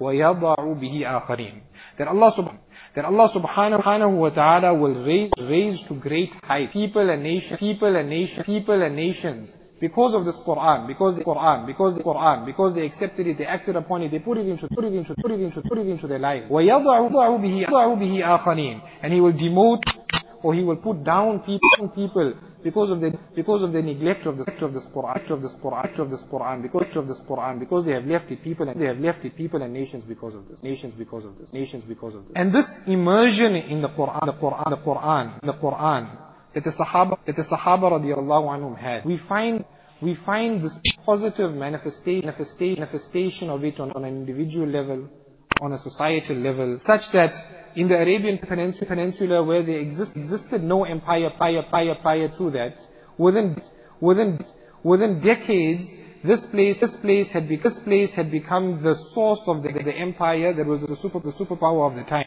ويضع 0.00 0.54
به 0.74 1.04
آخرين. 1.06 1.62
That 1.98 2.08
Allah 2.08 2.32
subhanahu 2.32 2.58
that 2.94 3.04
Allah 3.04 3.28
subhanahu 3.28 4.12
wa 4.12 4.30
ta'ala 4.30 4.72
will 4.72 4.94
raise, 5.04 5.30
raise 5.42 5.82
to 5.84 5.94
great 5.94 6.32
height 6.44 6.72
people 6.72 7.10
and 7.10 7.22
nations, 7.22 7.58
people 7.58 7.96
and 7.96 8.08
nations, 8.08 8.46
people 8.46 8.80
and 8.82 8.94
nations 8.94 9.50
because 9.80 10.14
of 10.14 10.24
this 10.24 10.36
Quran, 10.36 10.86
because 10.86 11.16
the 11.16 11.24
Quran, 11.24 11.66
because 11.66 11.96
the 11.96 12.02
Quran, 12.02 12.46
because 12.46 12.74
they 12.74 12.86
accepted 12.86 13.26
it, 13.26 13.38
they 13.38 13.44
acted 13.44 13.76
upon 13.76 14.02
it, 14.02 14.10
they 14.10 14.20
put 14.20 14.38
it 14.38 14.46
into, 14.46 14.68
put 14.68 14.84
it 14.84 14.94
into, 14.94 15.14
put 15.16 15.32
it 15.32 15.40
into, 15.40 15.60
put 15.60 15.78
it 15.78 15.88
into 15.88 16.06
their 16.06 16.20
life. 16.20 16.44
وَيَضَعُ 16.48 17.10
بِهِ 17.12 18.22
آخَرِينَ 18.22 18.80
And 19.02 19.12
He 19.12 19.20
will 19.20 19.32
demote 19.32 19.82
or 20.42 20.54
He 20.54 20.62
will 20.62 20.76
put 20.76 21.02
down 21.02 21.40
people, 21.40 21.88
people 21.88 22.34
because 22.63 22.91
of 22.91 22.99
the 22.99 23.17
because 23.35 23.63
of 23.63 23.71
the 23.71 23.81
neglect 23.81 24.25
of 24.25 24.37
the 24.37 24.65
of 24.65 24.73
this 24.73 24.85
Quran, 24.85 25.29
of 25.29 25.41
this 25.41 25.53
Quran, 25.53 25.99
of 25.99 26.09
this 26.09 26.23
Quran, 26.23 26.61
because 26.61 26.95
of 26.95 27.07
this 27.07 27.19
Quran, 27.21 27.59
because 27.59 27.85
they 27.85 27.93
have 27.93 28.05
left 28.05 28.31
it 28.31 28.43
people 28.43 28.67
and 28.69 28.79
they 28.79 28.87
have 28.87 28.99
left 28.99 29.25
it 29.25 29.35
people 29.35 29.61
and 29.61 29.73
nations 29.73 30.03
because 30.05 30.35
of 30.35 30.47
this, 30.49 30.63
nations 30.63 30.93
because 30.95 31.25
of 31.25 31.37
this, 31.37 31.53
nations 31.53 31.83
because 31.85 32.15
of 32.15 32.27
this. 32.27 32.33
And 32.35 32.53
this 32.53 32.79
immersion 32.87 33.55
in 33.55 33.81
the 33.81 33.89
Quran, 33.89 34.25
the 34.25 34.33
Quran, 34.33 34.69
the 34.69 34.77
Quran, 34.77 35.41
the 35.41 35.53
Quran 35.53 36.29
that 36.53 36.63
the 36.63 36.71
Sahaba, 36.71 37.17
that 37.25 37.35
the 37.35 37.41
Sahaba 37.41 37.91
radiallahu 37.91 38.47
anhum 38.49 38.77
had. 38.77 39.05
We 39.05 39.17
find, 39.17 39.65
we 40.01 40.15
find 40.15 40.61
this 40.63 40.79
positive 41.05 41.53
manifestation, 41.53 42.25
manifestation, 42.25 42.79
manifestation 42.79 43.49
of 43.49 43.63
it 43.63 43.79
on, 43.79 43.91
on 43.91 44.05
an 44.05 44.15
individual 44.15 44.67
level, 44.67 45.09
on 45.61 45.73
a 45.73 45.77
societal 45.77 46.37
level, 46.37 46.79
such 46.79 47.11
that 47.11 47.58
in 47.79 47.87
the 47.87 47.97
Arabian 47.97 48.37
Peninsula, 48.37 49.41
where 49.41 49.63
there 49.63 49.79
exist, 49.79 50.17
existed 50.17 50.61
no 50.61 50.83
empire 50.83 51.29
prior, 51.29 51.61
prior, 51.63 51.95
prior 51.95 52.27
to 52.27 52.51
that, 52.51 52.77
within, 53.17 53.55
within, 54.01 54.37
within 54.83 55.21
decades, 55.21 55.95
this 56.21 56.45
place, 56.45 56.81
this 56.81 56.97
place 56.97 57.31
had, 57.31 57.47
be, 57.47 57.55
this 57.55 57.79
place 57.79 58.13
had 58.13 58.29
become 58.29 58.83
the 58.83 58.95
source 58.95 59.39
of 59.47 59.63
the, 59.63 59.71
the 59.71 59.95
empire 59.95 60.51
that 60.51 60.65
was 60.65 60.81
the 60.81 60.93
super, 60.93 61.19
the 61.19 61.31
superpower 61.31 61.89
of 61.89 61.95
the 61.95 62.03
time. 62.03 62.25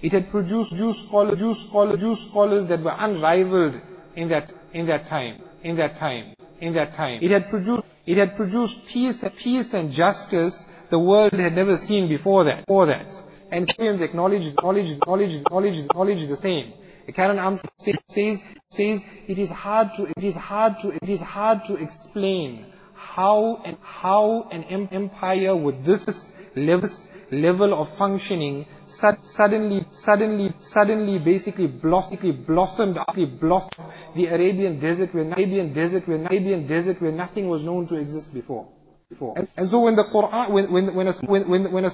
It 0.00 0.12
had 0.12 0.30
produced 0.30 0.74
Jew 0.74 0.94
scholars, 0.94 1.38
Jew 1.38 1.52
scholars, 1.52 2.00
Jew 2.00 2.14
scholars 2.16 2.66
that 2.68 2.82
were 2.82 2.96
unrivaled 2.98 3.78
in 4.16 4.28
that, 4.28 4.54
in 4.72 4.86
that 4.86 5.06
time, 5.06 5.42
in 5.62 5.76
that 5.76 5.98
time, 5.98 6.34
in 6.62 6.72
that 6.72 6.94
time. 6.94 7.18
It 7.20 7.30
had 7.30 7.50
produced, 7.50 7.84
it 8.06 8.16
had 8.16 8.36
produced 8.36 8.86
peace, 8.86 9.22
peace 9.36 9.74
and 9.74 9.92
justice 9.92 10.64
the 10.88 10.98
world 10.98 11.34
had 11.34 11.54
never 11.54 11.76
seen 11.76 12.08
before 12.08 12.44
that, 12.44 12.66
before 12.66 12.86
that. 12.86 13.06
And 13.54 13.70
Syrians 13.70 14.00
acknowledge, 14.00 14.46
acknowledge, 14.46 14.90
acknowledge, 14.90 15.32
acknowledge, 15.34 15.78
acknowledge 15.78 16.28
the 16.28 16.36
same. 16.36 16.72
Karen 17.14 17.38
Armstrong 17.38 18.00
says, 18.08 18.42
says, 18.68 19.04
it 19.28 19.38
is 19.38 19.48
hard 19.48 19.94
to, 19.94 20.12
it 20.16 20.24
is 20.24 20.34
hard 20.34 20.80
to, 20.80 20.88
it 20.88 21.08
is 21.08 21.20
hard 21.20 21.64
to 21.66 21.76
explain 21.76 22.66
how 22.94 23.62
and 23.64 23.76
how 23.80 24.48
an 24.50 24.64
empire 24.90 25.54
with 25.54 25.84
this 25.84 26.32
level, 26.56 26.90
level 27.30 27.80
of 27.80 27.96
functioning 27.96 28.66
suddenly, 28.86 29.86
suddenly, 29.90 30.52
suddenly, 30.58 31.20
basically, 31.20 31.68
blossomed, 31.68 32.44
blossomed, 32.44 32.98
blossomed 33.38 33.92
the 34.16 34.26
Arabian 34.26 34.80
desert, 34.80 35.14
where 35.14 35.30
Arabian 35.30 35.72
desert, 35.72 36.08
where 36.08 36.18
Arabian 36.26 36.66
desert, 36.66 37.00
where 37.00 37.12
nothing 37.12 37.48
was 37.48 37.62
known 37.62 37.86
to 37.86 37.94
exist 37.94 38.34
before. 38.34 38.66
Before. 39.14 39.34
And, 39.36 39.48
and 39.56 39.68
so 39.68 39.80
when 39.80 39.94
the 39.94 40.04
Quran, 40.04 40.50
when, 40.50 40.72
when, 40.72 40.94
when, 40.94 41.06
a, 41.06 41.12
when, 41.12 41.70
when, 41.72 41.84
a 41.86 41.90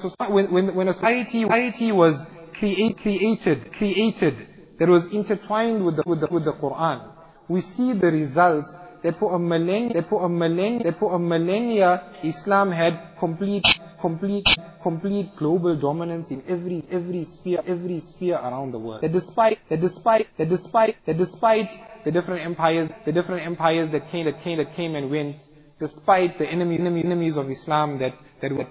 society, 0.95 1.43
society 1.43 1.93
was 1.93 2.27
create, 2.55 2.97
created, 2.97 3.73
created, 3.75 4.47
that 4.79 4.89
was 4.89 5.05
intertwined 5.07 5.85
with 5.85 5.97
the, 5.97 6.03
with 6.07 6.21
the, 6.21 6.29
with 6.31 6.45
the 6.47 6.55
Quran, 6.55 7.13
we 7.47 7.61
see 7.61 7.93
the 7.93 8.11
results 8.11 8.75
that 9.03 9.17
for 9.17 9.35
a 9.35 9.39
millennia, 9.39 9.93
that 9.95 10.07
for 10.07 10.25
a 10.25 10.29
millennia, 10.29 10.85
that 10.85 10.97
for 10.97 11.15
a 11.15 11.19
millennia, 11.19 12.03
Islam 12.23 12.71
had 12.71 13.19
complete, 13.19 13.65
complete, 14.01 14.47
complete 14.83 15.37
global 15.37 15.77
dominance 15.77 16.31
in 16.31 16.43
every, 16.49 16.83
every 16.91 17.25
sphere, 17.25 17.63
every 17.67 18.01
sphere 18.01 18.37
around 18.37 18.73
the 18.73 18.79
world. 18.79 19.03
That 19.03 19.13
despite, 19.13 19.59
that 19.69 19.81
despite, 19.81 20.27
that 20.39 20.49
despite, 20.49 21.05
that 21.05 21.19
despite 21.19 22.05
the 22.05 22.11
different 22.11 22.47
empires, 22.47 22.89
the 23.05 23.13
different 23.13 23.47
empires 23.47 23.91
that 23.91 24.11
came, 24.11 24.25
that 24.25 24.43
came, 24.43 24.57
that 24.59 24.75
came 24.75 24.95
and 24.95 25.11
went, 25.11 25.37
despite 25.81 26.39
the 26.39 26.47
enemies, 26.47 27.37
of 27.37 27.51
Islam 27.51 27.99
that, 27.99 28.15
were, 28.53 28.67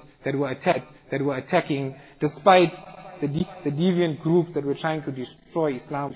attacking, 1.36 1.96
despite 2.20 2.74
the, 3.20 3.28
de- 3.28 3.50
the 3.64 3.72
deviant 3.72 4.22
groups 4.22 4.54
that 4.54 4.64
were 4.64 4.76
trying 4.76 5.02
to 5.04 5.12
destroy 5.12 5.74
Islam, 5.74 6.14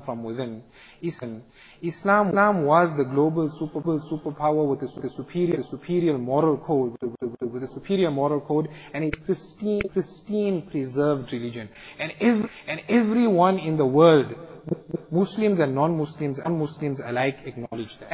from 0.00 0.24
within. 0.24 0.62
Islam, 1.02 1.42
was 2.64 2.96
the 2.96 3.04
global 3.04 3.50
super, 3.50 3.80
superpower 3.80 4.66
with 4.66 4.80
the, 4.80 4.88
superior, 7.68 8.10
moral 8.10 8.40
code, 8.40 8.68
and 8.94 9.04
a 9.04 9.10
pristine, 9.10 10.62
preserved 10.62 11.32
religion. 11.32 11.68
And 11.98 12.12
every, 12.20 12.48
and 12.66 12.80
everyone 12.88 13.58
in 13.58 13.76
the 13.76 13.86
world, 13.86 14.34
Muslims 15.10 15.60
and 15.60 15.74
non-Muslims, 15.74 16.38
and 16.38 16.58
Muslims 16.58 17.00
alike, 17.00 17.40
acknowledge 17.44 17.98
that. 17.98 18.12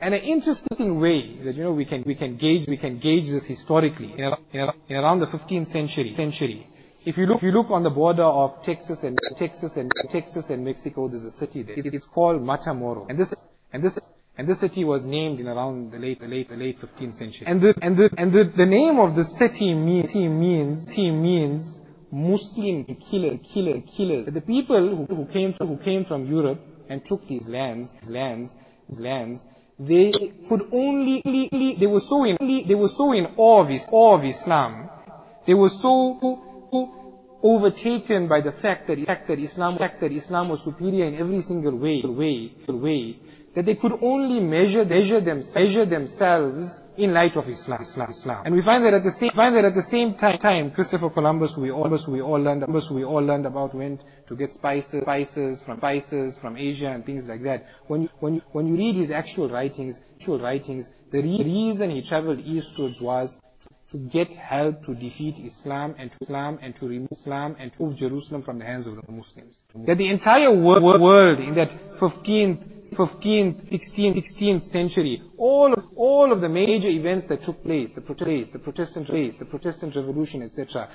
And 0.00 0.14
an, 0.14 0.20
interesting 0.22 1.00
way 1.00 1.36
that 1.44 1.54
you 1.54 1.64
know 1.64 1.72
we 1.72 1.84
can 1.84 2.02
we 2.06 2.14
can 2.14 2.36
gauge 2.36 2.68
we 2.68 2.76
can 2.76 2.98
gauge 2.98 3.28
this 3.30 3.44
historically 3.44 4.12
in, 4.16 4.32
in, 4.52 4.68
in 4.88 4.96
around 4.96 5.18
the 5.18 5.26
15th 5.26 5.68
century 5.68 6.14
century 6.14 6.66
if 7.04 7.16
you 7.16 7.26
look, 7.26 7.38
if 7.38 7.42
you 7.42 7.52
look 7.52 7.70
on 7.70 7.82
the 7.82 7.90
border 7.90 8.24
of 8.24 8.62
Texas 8.62 9.04
and 9.04 9.18
Texas 9.38 9.76
and 9.76 9.90
Texas 10.10 10.50
and 10.50 10.64
Mexico, 10.64 11.08
there's 11.08 11.24
a 11.24 11.30
city 11.30 11.62
there. 11.62 11.76
It's 11.78 12.04
called 12.06 12.42
Matamoros, 12.42 13.06
and 13.08 13.18
this 13.18 13.32
and 13.72 13.82
this 13.82 13.98
and 14.36 14.46
this 14.46 14.60
city 14.60 14.84
was 14.84 15.04
named 15.06 15.40
in 15.40 15.48
around 15.48 15.92
the 15.92 15.98
late 15.98 16.20
the 16.20 16.28
late 16.28 16.50
the 16.50 16.56
late 16.56 16.78
15th 16.78 17.14
century. 17.14 17.46
And 17.46 17.60
the 17.60 17.74
and 17.80 17.96
the 17.96 18.10
and 18.18 18.32
the, 18.32 18.44
the 18.44 18.66
name 18.66 18.98
of 18.98 19.16
the 19.16 19.24
city 19.24 19.72
means 19.72 20.14
means 20.14 20.88
means 20.96 21.80
Muslim 22.12 22.84
killer 22.84 23.38
killer 23.38 23.80
killer. 23.80 24.30
The 24.30 24.40
people 24.42 25.06
who, 25.06 25.14
who 25.14 25.24
came 25.26 25.54
from, 25.54 25.68
who 25.68 25.76
came 25.78 26.04
from 26.04 26.26
Europe 26.26 26.60
and 26.90 27.02
took 27.04 27.26
these 27.26 27.48
lands 27.48 27.94
lands 28.08 28.56
lands 28.90 29.46
they 29.80 30.12
could 30.46 30.68
only 30.72 31.22
they 31.78 31.86
were 31.86 32.00
so 32.00 32.24
in 32.24 32.36
they 32.40 32.74
were 32.74 32.88
so 32.88 33.12
in 33.12 33.26
awe 33.38 33.62
of, 33.62 33.70
awe 33.92 34.14
of 34.16 34.24
Islam. 34.24 34.90
They 35.46 35.54
were 35.54 35.70
so 35.70 36.18
overtaken 37.42 38.28
by 38.28 38.42
the 38.42 38.52
fact 38.52 38.88
that, 38.88 38.98
fact 39.06 39.28
that 39.28 39.38
Islam, 39.38 39.78
fact 39.78 40.00
that 40.02 40.12
Islam 40.12 40.50
was 40.50 40.62
superior 40.62 41.06
in 41.06 41.14
every 41.14 41.40
single 41.40 41.74
way, 41.74 42.02
way, 42.02 42.52
way, 42.68 43.18
that 43.54 43.64
they 43.64 43.74
could 43.74 43.92
only 44.02 44.40
measure, 44.40 44.84
measure, 44.84 45.20
them, 45.20 45.42
measure 45.54 45.86
themselves 45.86 46.78
in 47.00 47.12
light 47.14 47.36
of 47.36 47.48
Islam, 47.48 47.80
Islam, 47.82 48.10
Islam. 48.10 48.42
And 48.44 48.54
we 48.54 48.62
find 48.62 48.84
that 48.84 48.94
at 48.94 49.04
the 49.04 49.10
same, 49.10 49.30
find 49.30 49.54
that 49.56 49.64
at 49.64 49.74
the 49.74 49.82
same 49.82 50.14
time, 50.14 50.38
time 50.38 50.70
Christopher 50.70 51.10
Columbus, 51.10 51.56
we 51.56 51.70
all, 51.70 51.88
we 52.08 52.20
all 52.20 52.38
learned, 52.38 52.64
we 52.90 53.04
all 53.04 53.22
learned 53.22 53.46
about, 53.46 53.74
went 53.74 54.02
to 54.26 54.36
get 54.36 54.52
spices, 54.52 55.02
spices 55.02 55.60
from 55.62 55.78
spices 55.78 56.36
from 56.38 56.56
Asia 56.56 56.88
and 56.88 57.04
things 57.04 57.26
like 57.26 57.42
that. 57.44 57.66
When 57.86 58.02
you, 58.02 58.08
when 58.20 58.34
you, 58.36 58.42
when 58.52 58.66
you 58.66 58.76
read 58.76 58.96
his 58.96 59.10
actual 59.10 59.48
writings, 59.48 60.00
actual 60.16 60.38
writings, 60.38 60.90
the 61.10 61.22
re- 61.22 61.42
reason 61.44 61.90
he 61.90 62.02
traveled 62.02 62.40
eastwards 62.40 63.00
was 63.00 63.40
to 63.88 63.98
get 63.98 64.32
help 64.34 64.84
to 64.84 64.94
defeat 64.94 65.38
Islam 65.38 65.96
and 65.98 66.12
to 66.12 66.18
Islam 66.22 66.58
and 66.62 66.76
to 66.76 66.86
remove 66.86 67.08
Islam 67.10 67.56
and 67.58 67.72
to 67.72 67.82
move 67.82 67.96
Jerusalem 67.96 68.42
from 68.42 68.58
the 68.58 68.64
hands 68.64 68.86
of 68.86 68.94
the 68.94 69.12
Muslims. 69.12 69.64
That 69.74 69.98
the 69.98 70.08
entire 70.08 70.50
wor- 70.50 70.80
world 70.80 71.40
in 71.40 71.54
that 71.54 71.70
15th, 71.98 72.79
15th, 72.93 73.69
16th, 73.71 74.15
16th 74.17 74.63
century, 74.63 75.21
all 75.37 75.73
of, 75.73 75.85
all 75.95 76.31
of 76.31 76.41
the 76.41 76.49
major 76.49 76.87
events 76.87 77.25
that 77.27 77.43
took 77.43 77.63
place, 77.63 77.93
the 77.93 78.01
protest, 78.01 78.53
the 78.53 78.59
Protestant 78.59 79.09
race, 79.09 79.37
the 79.37 79.45
Protestant 79.45 79.95
revolution, 79.95 80.43
etc., 80.43 80.89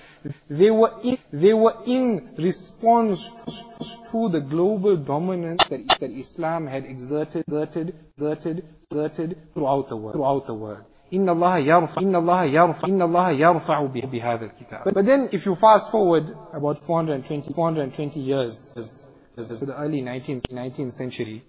they 0.49 0.71
were 0.71 0.93
in, 1.03 1.19
they 1.33 1.53
were 1.53 1.77
in 1.87 2.35
response 2.39 3.29
to, 3.45 4.11
to 4.11 4.29
the 4.29 4.41
global 4.41 4.97
dominance 4.97 5.65
that, 5.65 5.87
that 6.01 6.11
Islam 6.11 6.67
had 6.67 6.85
exerted, 6.85 7.45
exerted, 7.47 7.95
exerted, 8.17 8.65
exerted 8.91 9.39
throughout 9.55 9.89
the 9.89 9.97
world, 9.97 10.15
throughout 10.15 10.47
the 10.47 10.55
world. 10.55 10.85
إن 11.13 11.29
الله 11.29 11.59
يرفع 11.59 12.01
إن 12.03 12.17
الله 12.17 12.45
يرفع 12.45 12.89
إن 12.89 13.03
الله 13.03 13.31
يرفع 13.31 13.81
بهذا 13.83 14.45
الكتاب. 14.45 14.85
But, 14.85 14.95
but 14.95 15.07
then 15.07 15.29
if 15.33 15.45
you 15.45 15.57
fast 15.57 15.91
forward 15.91 16.37
about 16.53 16.79
420 16.87 17.53
420 17.53 18.21
years 18.21 19.04
to 19.36 19.44
the 19.44 19.78
early 19.78 20.02
19th 20.02 20.52
19th 20.54 20.94
century 20.94 21.44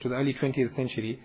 to 0.00 0.08
the 0.08 0.14
early 0.14 0.32
20th 0.34 0.70
century 0.70 1.20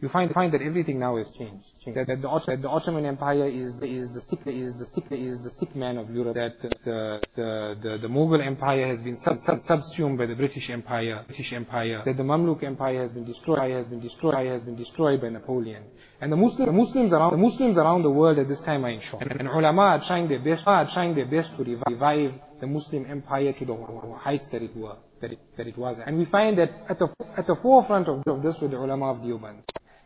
you 0.00 0.08
find 0.08 0.32
find 0.32 0.52
that 0.52 0.60
everything 0.60 0.98
now 0.98 1.16
has 1.16 1.30
changed. 1.30 1.80
changed. 1.80 1.98
That, 1.98 2.06
that, 2.08 2.20
the, 2.20 2.40
that, 2.46 2.62
the, 2.62 2.68
Ottoman 2.68 3.06
Empire 3.06 3.48
is 3.48 3.76
the, 3.76 3.86
is 3.86 4.12
the 4.12 4.20
sick 4.20 4.40
is 4.46 4.76
the 4.76 4.84
sick 4.84 5.04
is 5.10 5.40
the 5.40 5.50
sick 5.50 5.74
man 5.74 5.96
of 5.96 6.14
Europe. 6.14 6.34
That 6.34 6.60
the 6.60 7.20
the, 7.34 7.76
the, 7.82 7.98
the 7.98 8.08
Mughal 8.08 8.44
Empire 8.44 8.86
has 8.86 9.00
been 9.00 9.16
sub, 9.16 9.38
sub, 9.38 9.60
subsumed 9.60 10.18
by 10.18 10.26
the 10.26 10.34
British 10.34 10.68
Empire. 10.68 11.24
British 11.26 11.52
Empire. 11.54 12.02
That 12.04 12.16
the 12.18 12.22
Mamluk 12.22 12.62
Empire 12.62 13.00
has 13.00 13.12
been 13.12 13.24
destroyed. 13.24 13.70
Has 13.70 13.88
been 13.88 14.00
destroyed. 14.00 14.46
Has 14.46 14.62
been 14.62 14.76
destroyed 14.76 15.22
by 15.22 15.30
Napoleon. 15.30 15.84
And 16.20 16.32
the, 16.32 16.36
Muslim, 16.36 16.66
the 16.66 16.72
Muslims 16.72 17.12
around 17.12 17.32
the 17.32 17.38
Muslims 17.38 17.78
around 17.78 18.02
the 18.02 18.10
world 18.10 18.38
at 18.38 18.48
this 18.48 18.60
time 18.60 18.84
are 18.84 18.90
in 18.90 19.00
shock. 19.00 19.22
And, 19.22 19.32
and 19.32 19.48
ulama 19.48 19.82
are 19.82 20.04
trying 20.04 20.28
their 20.28 20.38
best 20.38 20.66
are 20.66 20.90
trying 20.90 21.14
their 21.14 21.26
best 21.26 21.56
to 21.56 21.64
revive 21.64 22.34
the 22.60 22.66
Muslim 22.66 23.06
Empire 23.06 23.52
to 23.52 23.64
the 23.64 23.74
heights 24.18 24.48
that 24.48 24.62
it 24.62 24.74
were 24.76 24.96
that 25.20 25.32
it, 25.32 25.38
that 25.56 25.66
it 25.66 25.76
was. 25.76 25.98
And 25.98 26.18
we 26.18 26.24
find 26.24 26.58
that 26.58 26.72
at 26.88 26.98
the 26.98 27.08
at 27.36 27.46
the 27.46 27.56
forefront 27.56 28.08
of, 28.08 28.22
of 28.26 28.42
this 28.42 28.60
were 28.60 28.68
the 28.68 28.78
ulama 28.78 29.10
of 29.10 29.22
the 29.22 29.28
Deoband. 29.28 29.62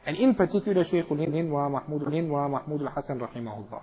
And 0.06 0.16
in 0.16 0.34
particular, 0.34 0.82
Shaykh 0.82 1.10
al-Hind 1.10 1.50
wa 1.50 1.68
Mahmud 1.68 2.82
al-Hasan 2.82 3.20
rahimahullah. 3.20 3.82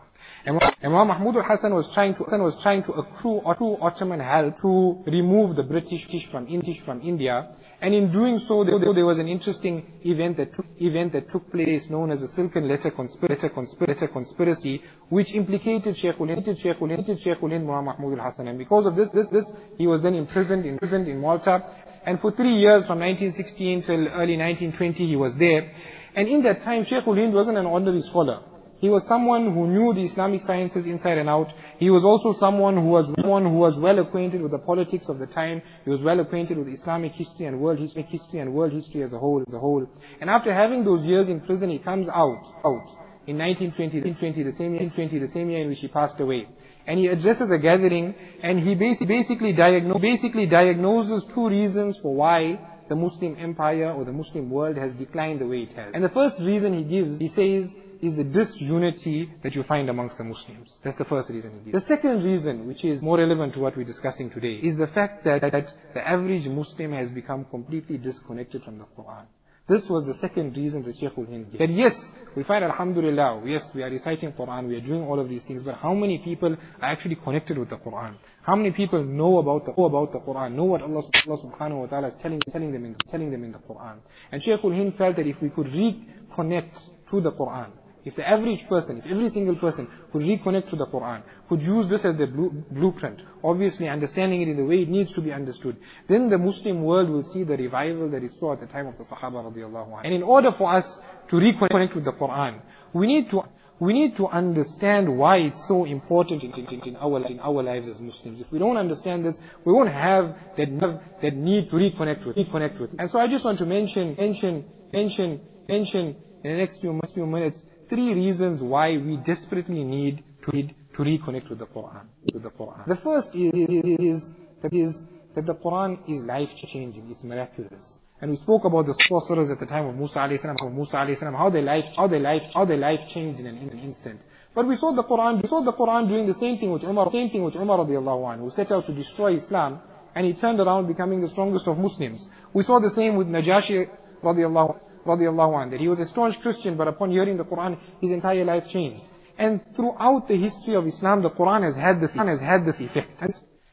Imam 0.84 1.08
Mahmud 1.08 1.36
al-Hasan 1.38 1.74
was 1.76 1.94
trying 1.94 2.16
to 2.16 2.24
was 2.24 2.60
trying 2.62 2.82
to 2.84 2.94
accrue, 2.94 3.42
Ottoman 3.46 4.20
help 4.20 4.56
to 4.62 5.04
remove 5.06 5.56
the 5.56 5.64
British 5.64 6.08
from 6.26 6.48
from 6.84 7.02
India. 7.02 7.56
And 7.80 7.94
in 7.94 8.12
doing 8.12 8.40
so, 8.40 8.64
there, 8.64 9.06
was 9.06 9.20
an 9.20 9.28
interesting 9.28 10.00
event 10.04 10.38
that 10.38 10.54
took, 10.56 10.66
event 10.80 11.14
that 11.14 11.30
took 11.30 11.52
place 11.52 11.92
known 11.92 12.12
as 12.12 12.22
the 12.22 12.28
Silken 12.28 12.68
Letter 12.68 12.90
Conspiracy, 12.90 13.50
conspiracy, 13.50 14.08
conspiracy 14.08 14.84
which 15.10 15.32
implicated 15.34 15.96
Shaykh 15.96 16.20
al-Hind, 16.20 16.58
Shaykh 16.58 16.82
al-Hind 16.82 17.68
Mahmud 17.68 18.18
al-Hasan. 18.18 18.48
And 18.48 18.58
because 18.58 18.88
of 18.88 18.96
this, 18.96 19.12
this, 19.12 19.30
this, 19.30 19.56
he 19.78 19.86
was 19.86 20.02
then 20.02 20.16
imprisoned, 20.16 20.66
imprisoned 20.66 21.08
in 21.08 21.22
Malta. 21.22 21.72
And 22.04 22.20
for 22.20 22.32
three 22.32 22.56
years, 22.56 22.88
from 22.88 23.00
1916 23.00 23.82
till 23.84 24.08
early 24.08 24.38
1920, 24.38 25.06
he 25.06 25.16
was 25.16 25.38
there. 25.38 25.72
And 26.18 26.28
in 26.28 26.42
that 26.42 26.62
time, 26.62 26.84
Shaykh 26.84 27.06
ul-Hind 27.06 27.32
wasn't 27.32 27.60
an 27.60 27.68
ordinary 27.68 28.02
scholar. 28.02 28.40
He 28.80 28.90
was 28.90 29.06
someone 29.08 29.54
who 29.54 29.68
knew 29.68 29.94
the 29.94 30.02
Islamic 30.02 30.42
sciences 30.42 30.88
inside 30.88 31.20
and 31.20 31.30
out. 31.30 31.54
He 31.78 31.92
was 31.92 32.04
also 32.04 32.34
someone 32.34 32.76
who 32.76 32.90
was 32.90 33.06
someone 33.22 33.44
who 33.44 33.58
was 33.58 33.78
well 33.78 34.00
acquainted 34.00 34.42
with 34.42 34.50
the 34.50 34.58
politics 34.58 35.10
of 35.10 35.20
the 35.20 35.28
time. 35.28 35.62
He 35.84 35.92
was 35.92 36.02
well 36.02 36.20
acquainted 36.20 36.58
with 36.58 36.70
Islamic 36.70 37.14
history 37.14 37.46
and 37.46 37.60
world 37.60 37.78
history, 37.78 38.02
history 38.02 38.40
and 38.40 38.52
world 38.52 38.74
history 38.74 39.04
as 39.04 39.14
a 39.14 39.20
whole, 39.20 39.44
as 39.48 39.54
a 39.54 39.60
whole. 39.60 39.88
And 40.20 40.28
after 40.28 40.52
having 40.52 40.84
those 40.84 41.06
years 41.06 41.30
in 41.30 41.40
prison, 41.40 41.70
he 41.70 41.78
comes 41.78 42.10
out, 42.10 42.48
out 42.66 42.90
in 43.28 43.38
1920, 43.38 44.02
1920, 44.02 44.42
the 44.42 44.52
same 44.54 44.74
year, 44.74 44.90
20, 44.90 45.20
the 45.20 45.28
same 45.28 45.52
year 45.52 45.62
in 45.62 45.70
which 45.70 45.82
he 45.82 45.88
passed 45.88 46.20
away. 46.20 46.48
And 46.88 47.00
he 47.00 47.08
addresses 47.08 47.52
a 47.52 47.60
gathering, 47.60 48.16
and 48.42 48.60
he 48.60 48.74
basically, 48.74 49.06
basically, 49.06 49.54
diagnose, 49.54 50.02
basically 50.02 50.48
diagnoses 50.48 51.26
two 51.26 51.48
reasons 51.48 52.00
for 52.00 52.16
why 52.16 52.60
the 52.89 52.96
Muslim 52.96 53.36
empire 53.39 53.91
or 53.91 54.03
the 54.06 54.12
Muslim 54.12 54.50
world 54.50 54.77
has 54.77 54.94
declined 54.94 55.41
the 55.41 55.48
way 55.48 55.63
it 55.63 55.74
has. 55.74 55.91
And 55.94 56.03
the 56.03 56.10
first 56.10 56.39
reason 56.41 56.74
he 56.74 56.84
gives, 56.84 57.20
he 57.20 57.27
says, 57.27 57.77
is 58.01 58.15
the 58.15 58.24
disunity 58.24 59.32
that 59.41 59.56
you 59.56 59.63
find 59.63 59.89
amongst 59.89 60.17
the 60.17 60.24
Muslims. 60.24 60.79
That's 60.84 60.98
the 60.98 61.06
first 61.06 61.29
reason 61.29 61.51
he 61.51 61.72
gives. 61.72 61.84
The 61.84 61.96
second 61.96 62.24
reason, 62.24 62.67
which 62.67 62.86
is 62.86 63.01
more 63.01 63.17
relevant 63.17 63.53
to 63.56 63.60
what 63.60 63.75
we're 63.75 63.84
discussing 63.84 64.29
today, 64.29 64.60
is 64.62 64.77
the 64.77 64.88
fact 64.88 65.24
that, 65.24 65.41
that 65.41 65.74
the 65.94 66.08
average 66.08 66.48
Muslim 66.48 66.94
has 66.94 67.10
become 67.10 67.46
completely 67.46 67.98
disconnected 67.98 68.63
from 68.63 68.77
the 68.77 68.86
Quran. 68.98 69.25
This 69.68 69.90
was 69.90 70.06
the 70.06 70.14
second 70.14 70.56
reason 70.56 70.82
that 70.84 70.96
Shaykh 70.96 71.18
al-Hind 71.18 71.52
gave. 71.52 71.60
That 71.60 71.70
yes, 71.70 72.14
we 72.36 72.44
find 72.44 72.64
Alhamdulillah, 72.64 73.42
yes, 73.46 73.70
we 73.76 73.84
are 73.84 73.90
reciting 73.90 74.32
Quran, 74.32 74.70
we 74.70 74.78
are 74.78 74.80
doing 74.80 75.04
all 75.04 75.20
of 75.20 75.28
these 75.28 75.44
things, 75.44 75.62
but 75.62 75.76
how 75.76 75.94
many 75.94 76.20
people 76.20 76.54
are 76.54 76.90
actually 76.90 77.16
connected 77.16 77.58
with 77.58 77.68
the 77.68 77.76
Quran? 77.76 78.16
How 78.44 78.56
many 78.56 78.72
people 78.72 79.04
know 79.04 79.40
about 79.40 79.66
the, 79.66 79.74
know 79.78 79.86
about 79.86 80.14
the 80.14 80.20
Quran, 80.20 80.54
know 80.54 80.64
what 80.64 80.82
Allah, 80.82 81.04
Allah 81.28 81.38
subhanahu 81.38 81.82
wa 81.82 81.86
ta'ala 81.88 82.08
is 82.08 82.16
telling, 82.16 82.40
telling, 82.40 82.72
them 82.72 82.86
in 82.86 82.96
telling 82.96 83.30
them 83.30 83.44
in 83.44 83.52
the 83.52 83.60
Quran? 83.60 83.98
And 84.32 84.42
Shaykh 84.42 84.64
al-Hind 84.64 84.96
felt 84.96 85.18
that 85.18 85.28
if 85.28 85.42
we 85.42 85.50
could 85.50 85.68
reconnect 85.68 86.90
to 87.10 87.20
the 87.20 87.34
Quran, 87.34 87.72
if 88.08 88.16
the 88.16 88.28
average 88.28 88.68
person, 88.68 88.98
if 89.00 89.06
every 89.06 89.30
single 89.30 89.56
person 89.56 89.88
could 90.12 90.22
reconnect 90.22 90.68
to 90.68 90.78
the 90.78 90.88
Quran, 90.88 91.24
could 91.50 91.62
use 91.62 91.88
this 91.88 92.06
as 92.06 92.16
their 92.16 92.28
blueprint, 92.28 93.22
obviously 93.44 93.90
understanding 93.90 94.42
it 94.42 94.48
in 94.48 94.56
the 94.56 94.64
way 94.64 94.82
it 94.84 94.90
needs 94.90 95.12
to 95.14 95.22
be 95.22 95.34
understood, 95.34 95.76
then 96.08 96.30
the 96.30 96.38
Muslim 96.38 96.84
world 96.84 97.10
will 97.10 97.24
see 97.24 97.44
the 97.44 97.58
revival 97.58 98.10
that 98.10 98.24
it 98.24 98.34
saw 98.34 98.54
at 98.54 98.62
the 98.62 98.66
time 98.66 98.88
of 98.88 98.98
the 98.98 99.04
Sahaba 99.04 99.44
radiallahu 99.52 99.92
anhu. 99.92 100.02
And 100.06 100.14
in 100.14 100.24
order 100.24 100.52
for 100.54 100.70
us 100.70 100.98
to 101.28 101.36
reconnect 101.36 101.96
with 101.96 102.06
the 102.06 102.14
Quran, 102.14 102.62
we 102.94 103.08
need 103.08 103.30
to 103.32 103.44
we 103.80 103.94
need 103.94 104.16
to 104.16 104.28
understand 104.28 105.18
why 105.18 105.38
it's 105.38 105.68
so 105.68 105.86
important 105.86 106.44
in, 106.44 106.52
in, 106.52 106.82
in, 106.82 106.96
our, 106.96 107.24
in 107.28 107.40
our 107.40 107.62
lives 107.62 107.88
as 107.88 108.02
Muslims. 108.02 108.42
If 108.42 108.52
we 108.52 108.58
don't 108.58 108.76
understand 108.78 109.24
this, 109.24 109.40
we 109.66 109.72
won't 109.72 109.92
have 109.92 110.36
that, 110.56 111.02
that 111.22 111.36
need 111.36 111.68
to 111.68 111.76
reconnect 111.76 112.26
with, 112.26 112.38
reconnect 112.38 112.80
with. 112.80 112.96
And 112.98 113.08
so 113.12 113.20
I 113.20 113.28
just 113.28 113.46
want 113.46 113.60
to 113.60 113.68
mention, 113.68 114.16
mention, 114.18 114.66
mention, 114.92 115.42
mention 115.70 116.16
in 116.44 116.52
the 116.52 116.58
next 116.58 116.82
few, 116.82 117.00
few 117.14 117.28
minutes 117.28 117.64
three 117.89 118.13
reasons 118.13 118.62
why 118.62 118.98
we 118.98 119.17
desperately 119.17 119.84
need 119.84 120.24
to, 120.44 120.51
to 120.51 121.03
reconnect 121.03 121.50
with 121.50 121.60
the 121.60 121.65
Quran. 121.67 122.06
With 122.34 122.44
the 122.44 122.50
Quran. 122.50 122.86
The 122.88 122.96
first 122.96 123.36
is, 123.36 123.53
is, 123.53 124.32
that 124.62 124.74
is 124.74 125.03
that 125.36 125.46
the 125.46 125.56
Quran 125.56 126.00
is 126.10 126.24
life-changing, 126.24 127.10
it's 127.12 127.24
miraculous. 127.24 128.00
And 128.20 128.32
we 128.32 128.38
spoke 128.38 128.65
about 128.65 128.88
the 128.88 128.94
sorcerers 128.94 129.51
at 129.51 129.60
the 129.60 129.67
time 129.67 129.86
of 129.86 129.96
Musa 129.96 130.20
alayhi 130.20 130.39
salam, 130.39 130.56
of 130.60 130.74
Musa 130.74 130.98
alayhi 130.98 131.17
salam, 131.17 131.36
how 131.36 131.51
their 131.51 131.62
life, 131.62 131.86
how 131.96 132.08
their 132.08 132.20
life, 132.20 132.48
how 132.53 132.65
their 132.65 132.77
life 132.77 133.08
changed 133.08 133.39
in 133.39 133.46
an, 133.46 133.58
in 133.58 133.70
an 133.70 133.79
instant. 133.79 134.20
But 134.56 134.67
we 134.67 134.75
saw 134.75 134.91
the 134.91 135.03
Quran, 135.03 135.41
we 135.44 135.48
saw 135.48 135.62
the 135.62 135.74
Quran 135.74 136.10
doing 136.10 136.25
the 136.25 136.34
same 136.34 136.58
thing 136.58 136.72
with 136.72 136.84
Umar, 136.84 137.12
same 137.12 137.29
thing 137.29 137.44
with 137.44 137.56
Umar 137.56 137.77
radiallahu 137.77 138.24
anhu, 138.34 138.39
who 138.39 138.50
set 138.50 138.72
out 138.72 138.88
to 138.88 138.91
destroy 138.91 139.36
Islam, 139.36 139.79
and 140.15 140.25
he 140.25 140.34
turned 140.34 140.60
around 140.60 140.88
becoming 140.88 141.22
the 141.22 141.27
strongest 141.27 141.67
of 141.67 141.77
Muslims. 141.77 142.27
We 142.53 142.63
saw 142.63 142.79
the 142.79 142.89
same 142.89 143.17
with 143.17 143.27
Najashi 143.27 143.88
radiallahu 144.24 144.79
radiallahu 145.08 145.62
anh, 145.62 145.70
that 145.72 145.80
he 145.80 145.88
was 145.88 146.00
a 146.00 146.06
staunch 146.06 146.40
Christian, 146.42 146.76
but 146.78 146.88
upon 146.88 147.12
hearing 147.12 147.38
the 147.38 147.46
Quran, 147.46 147.78
his 148.02 148.12
entire 148.12 148.43
life 148.46 148.67
changed. 148.67 149.04
And 149.38 149.62
throughout 149.76 150.28
the 150.28 150.36
history 150.36 150.76
of 150.76 150.88
Islam, 150.88 151.22
the 151.22 151.30
Quran 151.30 151.63
has 151.63 151.76
had 151.76 152.02
this, 152.02 152.13
has 152.15 152.39
had 152.39 152.65
this 152.65 152.80
effect. 152.82 153.24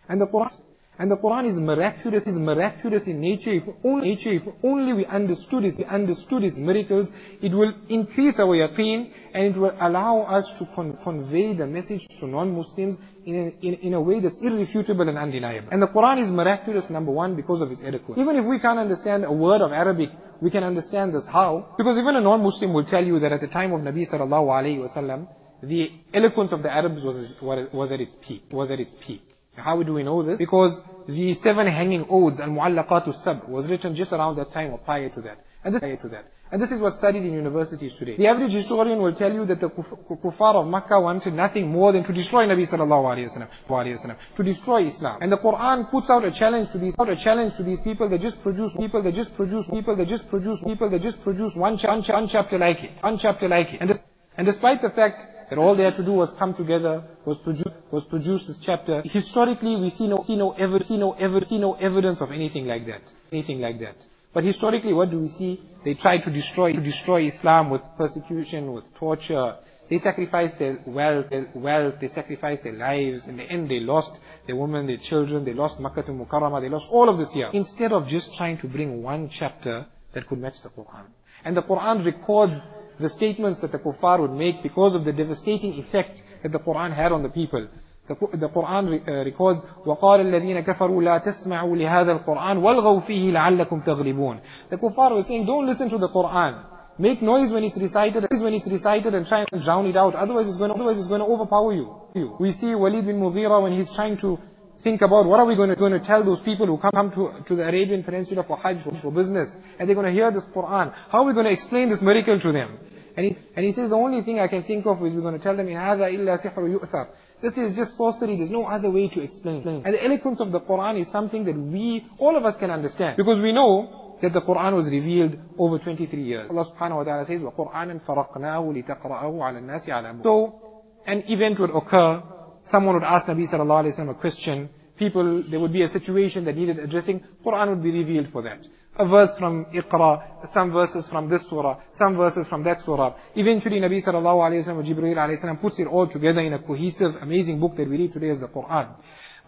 And 0.09 0.21
the 0.21 0.27
Quran, 0.27 0.53
and 0.99 1.11
the 1.11 1.17
Quran 1.17 1.47
is 1.47 1.59
miraculous, 1.59 2.27
is 2.27 2.39
miraculous 2.39 3.07
in 3.09 3.21
nature. 3.21 3.51
If 3.51 3.65
only, 3.83 4.11
nature, 4.11 4.31
if 4.31 4.47
only 4.63 4.93
we 4.93 5.05
understood 5.07 5.65
its, 5.65 5.79
we 5.79 5.85
understood 5.85 6.45
its 6.45 6.57
miracles, 6.57 7.11
it 7.43 7.53
will 7.53 7.75
increase 7.89 8.39
our 8.39 8.57
yaqeen 8.57 9.11
and 9.33 9.45
it 9.45 9.57
will 9.57 9.75
allow 9.81 10.23
us 10.23 10.53
to 10.55 10.67
con- 10.67 10.97
convey 11.03 11.53
the 11.53 11.67
message 11.67 12.07
to 12.21 12.27
non-Muslims 12.29 12.99
in 13.27 13.35
a, 13.35 13.67
in, 13.67 13.75
in 13.75 13.95
a 13.95 14.01
way 14.01 14.21
that's 14.21 14.39
irrefutable 14.39 15.09
and 15.09 15.19
undeniable. 15.19 15.69
And 15.73 15.83
the 15.83 15.89
Quran 15.89 16.19
is 16.19 16.31
miraculous, 16.31 16.89
number 16.91 17.11
one, 17.11 17.35
because 17.35 17.61
of 17.61 17.73
its 17.73 17.83
eloquence. 17.83 18.21
Even 18.21 18.37
if 18.37 18.45
we 18.45 18.61
can't 18.61 18.79
understand 18.79 19.25
a 19.25 19.33
word 19.33 19.63
of 19.63 19.73
Arabic, 19.73 20.11
we 20.41 20.51
can 20.51 20.63
understand 20.63 21.13
this. 21.13 21.27
How? 21.27 21.75
Because 21.77 21.99
even 21.99 22.15
a 22.15 22.21
non-Muslim 22.21 22.73
will 22.73 22.85
tell 22.85 23.05
you 23.05 23.19
that 23.19 23.33
at 23.33 23.41
the 23.41 23.49
time 23.49 23.73
of 23.73 23.81
Nabi 23.81 24.09
sallallahu 24.09 24.47
alayhi 24.47 24.79
wasallam, 24.79 25.27
the 25.61 25.91
eloquence 26.13 26.53
of 26.53 26.63
the 26.63 26.71
Arabs 26.71 27.03
was, 27.03 27.31
was 27.73 27.91
at 27.91 28.01
its 28.01 28.17
peak. 28.21 28.45
Was 28.53 28.71
at 28.71 28.79
its 28.79 28.95
peak. 29.01 29.34
How 29.57 29.83
do 29.83 29.95
we 29.95 30.03
know 30.03 30.23
this? 30.23 30.39
Because 30.39 30.81
the 31.07 31.35
seven 31.35 31.67
hanging 31.67 32.07
odes, 32.09 32.41
Al-Mu'allaqatu 32.41 33.15
Sab, 33.15 33.49
was 33.49 33.69
written 33.69 33.95
just 33.95 34.13
around 34.13 34.37
that 34.37 34.53
time 34.53 34.73
or 34.73 34.79
prior 34.79 35.09
to 35.11 35.21
that. 35.23 35.45
And 35.63 35.75
this, 35.75 35.81
prior 35.81 35.97
to 35.97 36.09
that. 36.09 36.31
And 36.53 36.63
this 36.63 36.71
is 36.71 36.81
what's 36.81 36.97
studied 36.97 37.25
in 37.25 37.33
universities 37.33 37.95
today. 37.95 38.17
The 38.17 38.27
average 38.27 38.53
historian 38.53 39.01
will 39.01 39.15
tell 39.15 39.33
you 39.33 39.45
that 39.47 39.61
the 39.61 39.71
kuffar 39.71 40.55
of 40.55 40.69
Makkah 40.69 41.01
wanted 41.01 41.35
nothing 41.35 41.69
more 41.69 41.91
than 41.91 42.05
to 42.05 42.13
destroy 42.13 42.47
Nabi 42.47 42.69
sallallahu 42.69 43.05
alayhi 43.05 43.49
wasallam, 43.69 44.17
to 44.37 44.43
destroy 44.43 44.87
Islam. 44.87 45.19
And 45.21 45.33
the 45.33 45.39
Quran 45.39 45.91
puts 45.91 46.11
out 46.11 46.25
a 46.25 46.31
challenge 46.31 46.71
to 46.71 46.79
these, 46.79 46.95
out 46.99 47.09
a 47.09 47.17
challenge 47.17 47.57
to 47.57 47.63
these 47.63 47.81
people 47.81 48.09
that 48.09 48.21
just 48.21 48.43
produce 48.43 48.77
people 48.77 49.03
that 49.03 49.15
just 49.15 49.35
produce 49.35 49.69
people 49.69 49.97
that 49.97 50.07
just 50.07 50.29
produce 50.29 50.61
people 50.61 50.91
that 50.91 51.01
just 51.03 51.23
produce 51.23 51.57
one, 51.57 51.77
one, 51.79 52.03
one 52.03 52.29
chapter 52.29 52.59
like 52.59 52.85
it, 52.85 52.93
one 53.01 53.19
chapter 53.19 53.49
like 53.49 53.75
it. 53.75 53.81
And, 53.81 54.03
and 54.37 54.47
despite 54.47 54.83
the 54.83 54.91
fact 54.91 55.34
that 55.49 55.59
all 55.59 55.75
they 55.75 55.85
had 55.85 55.97
to 55.97 56.03
do 56.03 56.13
was 56.13 56.31
come 56.33 56.55
together, 56.55 57.05
was 57.25 57.39
produce, 57.39 57.73
was 57.91 58.05
produce 58.05 58.47
this 58.47 58.59
chapter. 58.59 59.03
Historically, 59.05 59.77
we 59.77 59.91
see 59.91 60.07
no, 60.07 60.19
see 60.19 60.37
no, 60.37 60.53
ever, 60.53 60.81
see 60.81 60.97
no, 60.97 61.13
ever, 61.13 61.41
see 61.41 61.59
no 61.59 61.75
evidence 61.75 62.21
of 62.21 62.33
anything 62.33 62.67
like 62.67 62.87
that, 62.87 63.03
anything 63.33 63.61
like 63.61 63.79
that. 63.81 63.97
But 64.33 64.45
historically, 64.45 64.93
what 64.93 65.11
do 65.11 65.21
we 65.21 65.29
see? 65.29 65.63
They 65.85 65.95
tried 65.95 66.25
to 66.25 66.31
destroy, 66.31 66.73
to 66.73 66.81
destroy 66.81 67.27
Islam 67.27 67.71
with 67.71 67.83
persecution, 67.97 68.73
with 68.73 68.85
torture. 68.95 69.57
They 69.89 69.99
sacrificed 69.99 70.59
their 70.59 70.81
wealth, 70.87 71.31
their 71.31 71.49
wealth, 71.55 72.01
they 72.01 72.09
sacrificed 72.09 72.65
their 72.65 72.73
lives. 72.73 73.27
In 73.27 73.37
the 73.37 73.45
end, 73.45 73.69
they 73.69 73.81
lost 73.81 74.19
their 74.47 74.57
women, 74.57 74.87
their 74.87 74.97
children, 74.97 75.45
they 75.45 75.53
lost 75.53 75.79
Makkah 75.79 76.03
to 76.03 76.11
Mukarramah, 76.11 76.61
they 76.63 76.69
lost 76.69 76.89
all 76.91 77.09
of 77.09 77.19
this 77.19 77.33
here. 77.33 77.51
Instead 77.53 77.93
of 77.93 78.09
just 78.09 78.35
trying 78.35 78.59
to 78.59 78.67
bring 78.67 79.03
one 79.03 79.29
chapter 79.29 79.87
that 80.15 80.27
could 80.27 80.39
match 80.39 80.63
the 80.63 80.71
Quran. 80.71 81.07
And 81.45 81.57
the 81.57 81.63
Quran 81.63 82.05
records 82.05 82.55
the 83.00 83.10
statements 83.10 83.62
that 83.62 83.72
the 83.72 83.80
kuffar 83.80 84.20
would 84.20 84.32
make 84.32 84.62
because 84.62 84.96
of 84.96 85.06
the 85.06 85.14
devastating 85.14 85.74
effect 85.74 86.22
that 86.44 86.52
the 86.52 86.60
Quran 86.60 86.92
had 86.92 87.12
on 87.12 87.24
the 87.24 87.30
people. 87.30 87.68
The, 88.08 88.16
the 88.38 88.50
Quran 88.50 88.90
re, 88.90 89.02
uh, 89.08 89.24
records, 89.24 89.62
وَقَالَ 89.86 90.20
الَّذِينَ 90.26 90.66
كَفَرُوا 90.66 91.04
لَا 91.04 91.24
تَسْمَعُوا 91.24 91.78
لِهَذَا 91.78 92.26
الْقُرْآنِ 92.26 92.58
وَالْغَوْا 92.58 93.02
فِيهِ 93.02 93.32
لَعَلَّكُمْ 93.32 93.86
تَغْلِبُونَ 93.86 94.42
The 94.70 94.78
kuffar 94.78 95.12
was 95.14 95.28
saying, 95.28 95.46
don't 95.46 95.68
listen 95.68 95.90
to 95.90 95.98
the 95.98 96.10
Quran. 96.10 96.66
Make 96.98 97.22
noise 97.22 97.52
when 97.52 97.64
it's 97.64 97.78
recited, 97.78 98.26
when 98.30 98.54
it's 98.54 98.68
recited 98.68 99.14
and 99.14 99.26
try 99.26 99.46
and 99.50 99.62
drown 99.62 99.86
it 99.86 99.96
out. 99.96 100.16
Otherwise 100.16 100.48
it's 100.48 100.58
going 100.58 100.70
to, 100.70 100.76
otherwise 100.76 100.98
it's 100.98 101.08
going 101.08 101.22
to 101.22 101.28
overpower 101.28 101.72
you. 101.72 102.36
We 102.40 102.52
see 102.52 102.76
Walid 102.76 103.06
bin 103.06 103.22
Mughira 103.22 103.62
when 103.62 103.72
he's 103.72 103.90
trying 103.90 104.18
to 104.18 104.38
think 104.84 105.02
about 105.02 105.26
what 105.26 105.40
are 105.40 105.46
we 105.46 105.56
going 105.56 105.70
to, 105.70 105.76
going 105.76 105.94
to 105.94 106.00
tell 106.00 106.24
those 106.24 106.40
people 106.40 106.66
who 106.66 106.78
come 106.78 107.12
to, 107.12 107.44
to 107.48 107.56
the 107.56 107.68
Arabian 107.68 108.04
Peninsula 108.04 108.44
for 108.44 108.58
Hajj, 108.58 108.82
for, 108.82 108.96
for 108.96 109.12
business, 109.12 109.56
and 109.78 109.88
they're 109.88 109.96
going 109.96 110.08
to 110.08 110.14
hear 110.14 110.32
this 110.32 110.46
Quran. 110.48 110.94
How 111.10 111.20
are 111.20 111.26
we 111.26 111.34
going 111.34 111.46
to 111.46 111.52
explain 111.52 111.90
this 111.90 112.02
miracle 112.02 112.40
to 112.40 112.52
them? 112.52 112.80
And 113.18 113.26
he, 113.26 113.38
and 113.56 113.66
he 113.66 113.72
says, 113.72 113.90
the 113.90 113.98
only 113.98 114.22
thing 114.22 114.40
I 114.40 114.48
can 114.48 114.64
think 114.64 114.86
of 114.86 115.04
is 115.06 115.14
we're 115.14 115.22
going 115.22 115.38
to 115.38 115.44
tell 115.44 115.56
them, 115.56 115.68
in 115.68 115.76
هَذَا 115.76 116.10
إِلَّا 116.10 116.40
سِحْرُ 116.42 116.80
يُؤْثَرُ 116.80 117.08
This 117.42 117.58
is 117.58 117.76
just 117.76 117.98
sorcery, 117.98 118.38
there's 118.38 118.50
no 118.50 118.66
other 118.66 118.90
way 118.90 119.10
to 119.10 119.22
explain. 119.22 119.68
And 119.68 119.94
the 119.94 120.04
eloquence 120.04 120.40
of 120.40 120.52
the 120.52 120.62
Quran 120.62 121.02
is 121.02 121.10
something 121.10 121.44
that 121.46 121.58
we, 121.58 122.06
all 122.18 122.38
of 122.38 122.46
us 122.46 122.56
can 122.56 122.72
understand. 122.72 123.18
Because 123.18 123.42
we 123.42 123.52
know 123.52 124.18
that 124.22 124.32
the 124.32 124.42
Quran 124.42 124.74
was 124.76 124.90
revealed 124.90 125.38
over 125.58 125.80
23 125.80 126.24
years. 126.24 126.50
Allah 126.50 126.66
subhanahu 126.66 126.98
wa 126.98 127.04
ta'ala 127.04 127.26
says, 127.26 127.42
وَقُرْآنًا 127.42 128.06
فَرَقْنَاهُ 128.06 128.86
لِتَقْرَأَهُ 128.86 129.34
عَلَى 129.34 129.60
النَّاسِ 129.64 129.90
عَلَى 129.90 130.24
So, 130.24 130.62
an 131.06 131.24
event 131.28 131.60
would 131.60 131.72
occur, 131.72 132.24
someone 132.65 132.95
would 132.95 133.05
ask 133.05 133.27
Nabi 133.27 133.49
sallallahu 133.49 133.85
alayhi 133.85 133.99
wa 133.99 134.05
sallam 134.05 134.11
a 134.11 134.15
question, 134.15 134.69
people, 134.97 135.43
there 135.43 135.61
would 135.61 135.73
be 135.73 135.83
a 135.83 135.89
situation 135.89 136.45
that 136.45 136.57
needed 136.57 136.79
addressing, 136.79 137.23
Quran 137.45 137.69
would 137.69 137.83
be 137.83 137.91
revealed 137.91 138.29
for 138.29 138.43
that. 138.43 138.67
a 138.97 139.05
verse 139.05 139.37
from 139.37 139.65
Iqra, 139.67 140.49
some 140.49 140.71
verses 140.71 141.09
from 141.09 141.29
this 141.29 141.49
surah, 141.49 141.81
some 141.93 142.17
verses 142.17 142.47
from 142.47 142.63
that 142.63 142.81
surah. 142.81 143.15
Eventually 143.35 143.81
Nabi 143.81 144.03
sallallahu 144.03 144.41
alayhi 144.47 144.67
wa 144.67 144.73
sallam, 144.73 144.87
Jibreel 144.87 145.17
alayhi 145.17 145.39
salam 145.39 145.57
puts 145.57 145.81
it 145.81 145.87
all 145.87 146.07
together 146.07 146.41
in 146.41 146.53
a 146.53 146.59
cohesive, 146.61 147.17
amazing 147.17 147.59
book 147.59 147.77
that 147.77 147.89
we 147.89 147.97
read 147.99 148.13
today 148.13 148.31
as 148.31 148.39
the 148.39 148.47
Quran. 148.49 148.95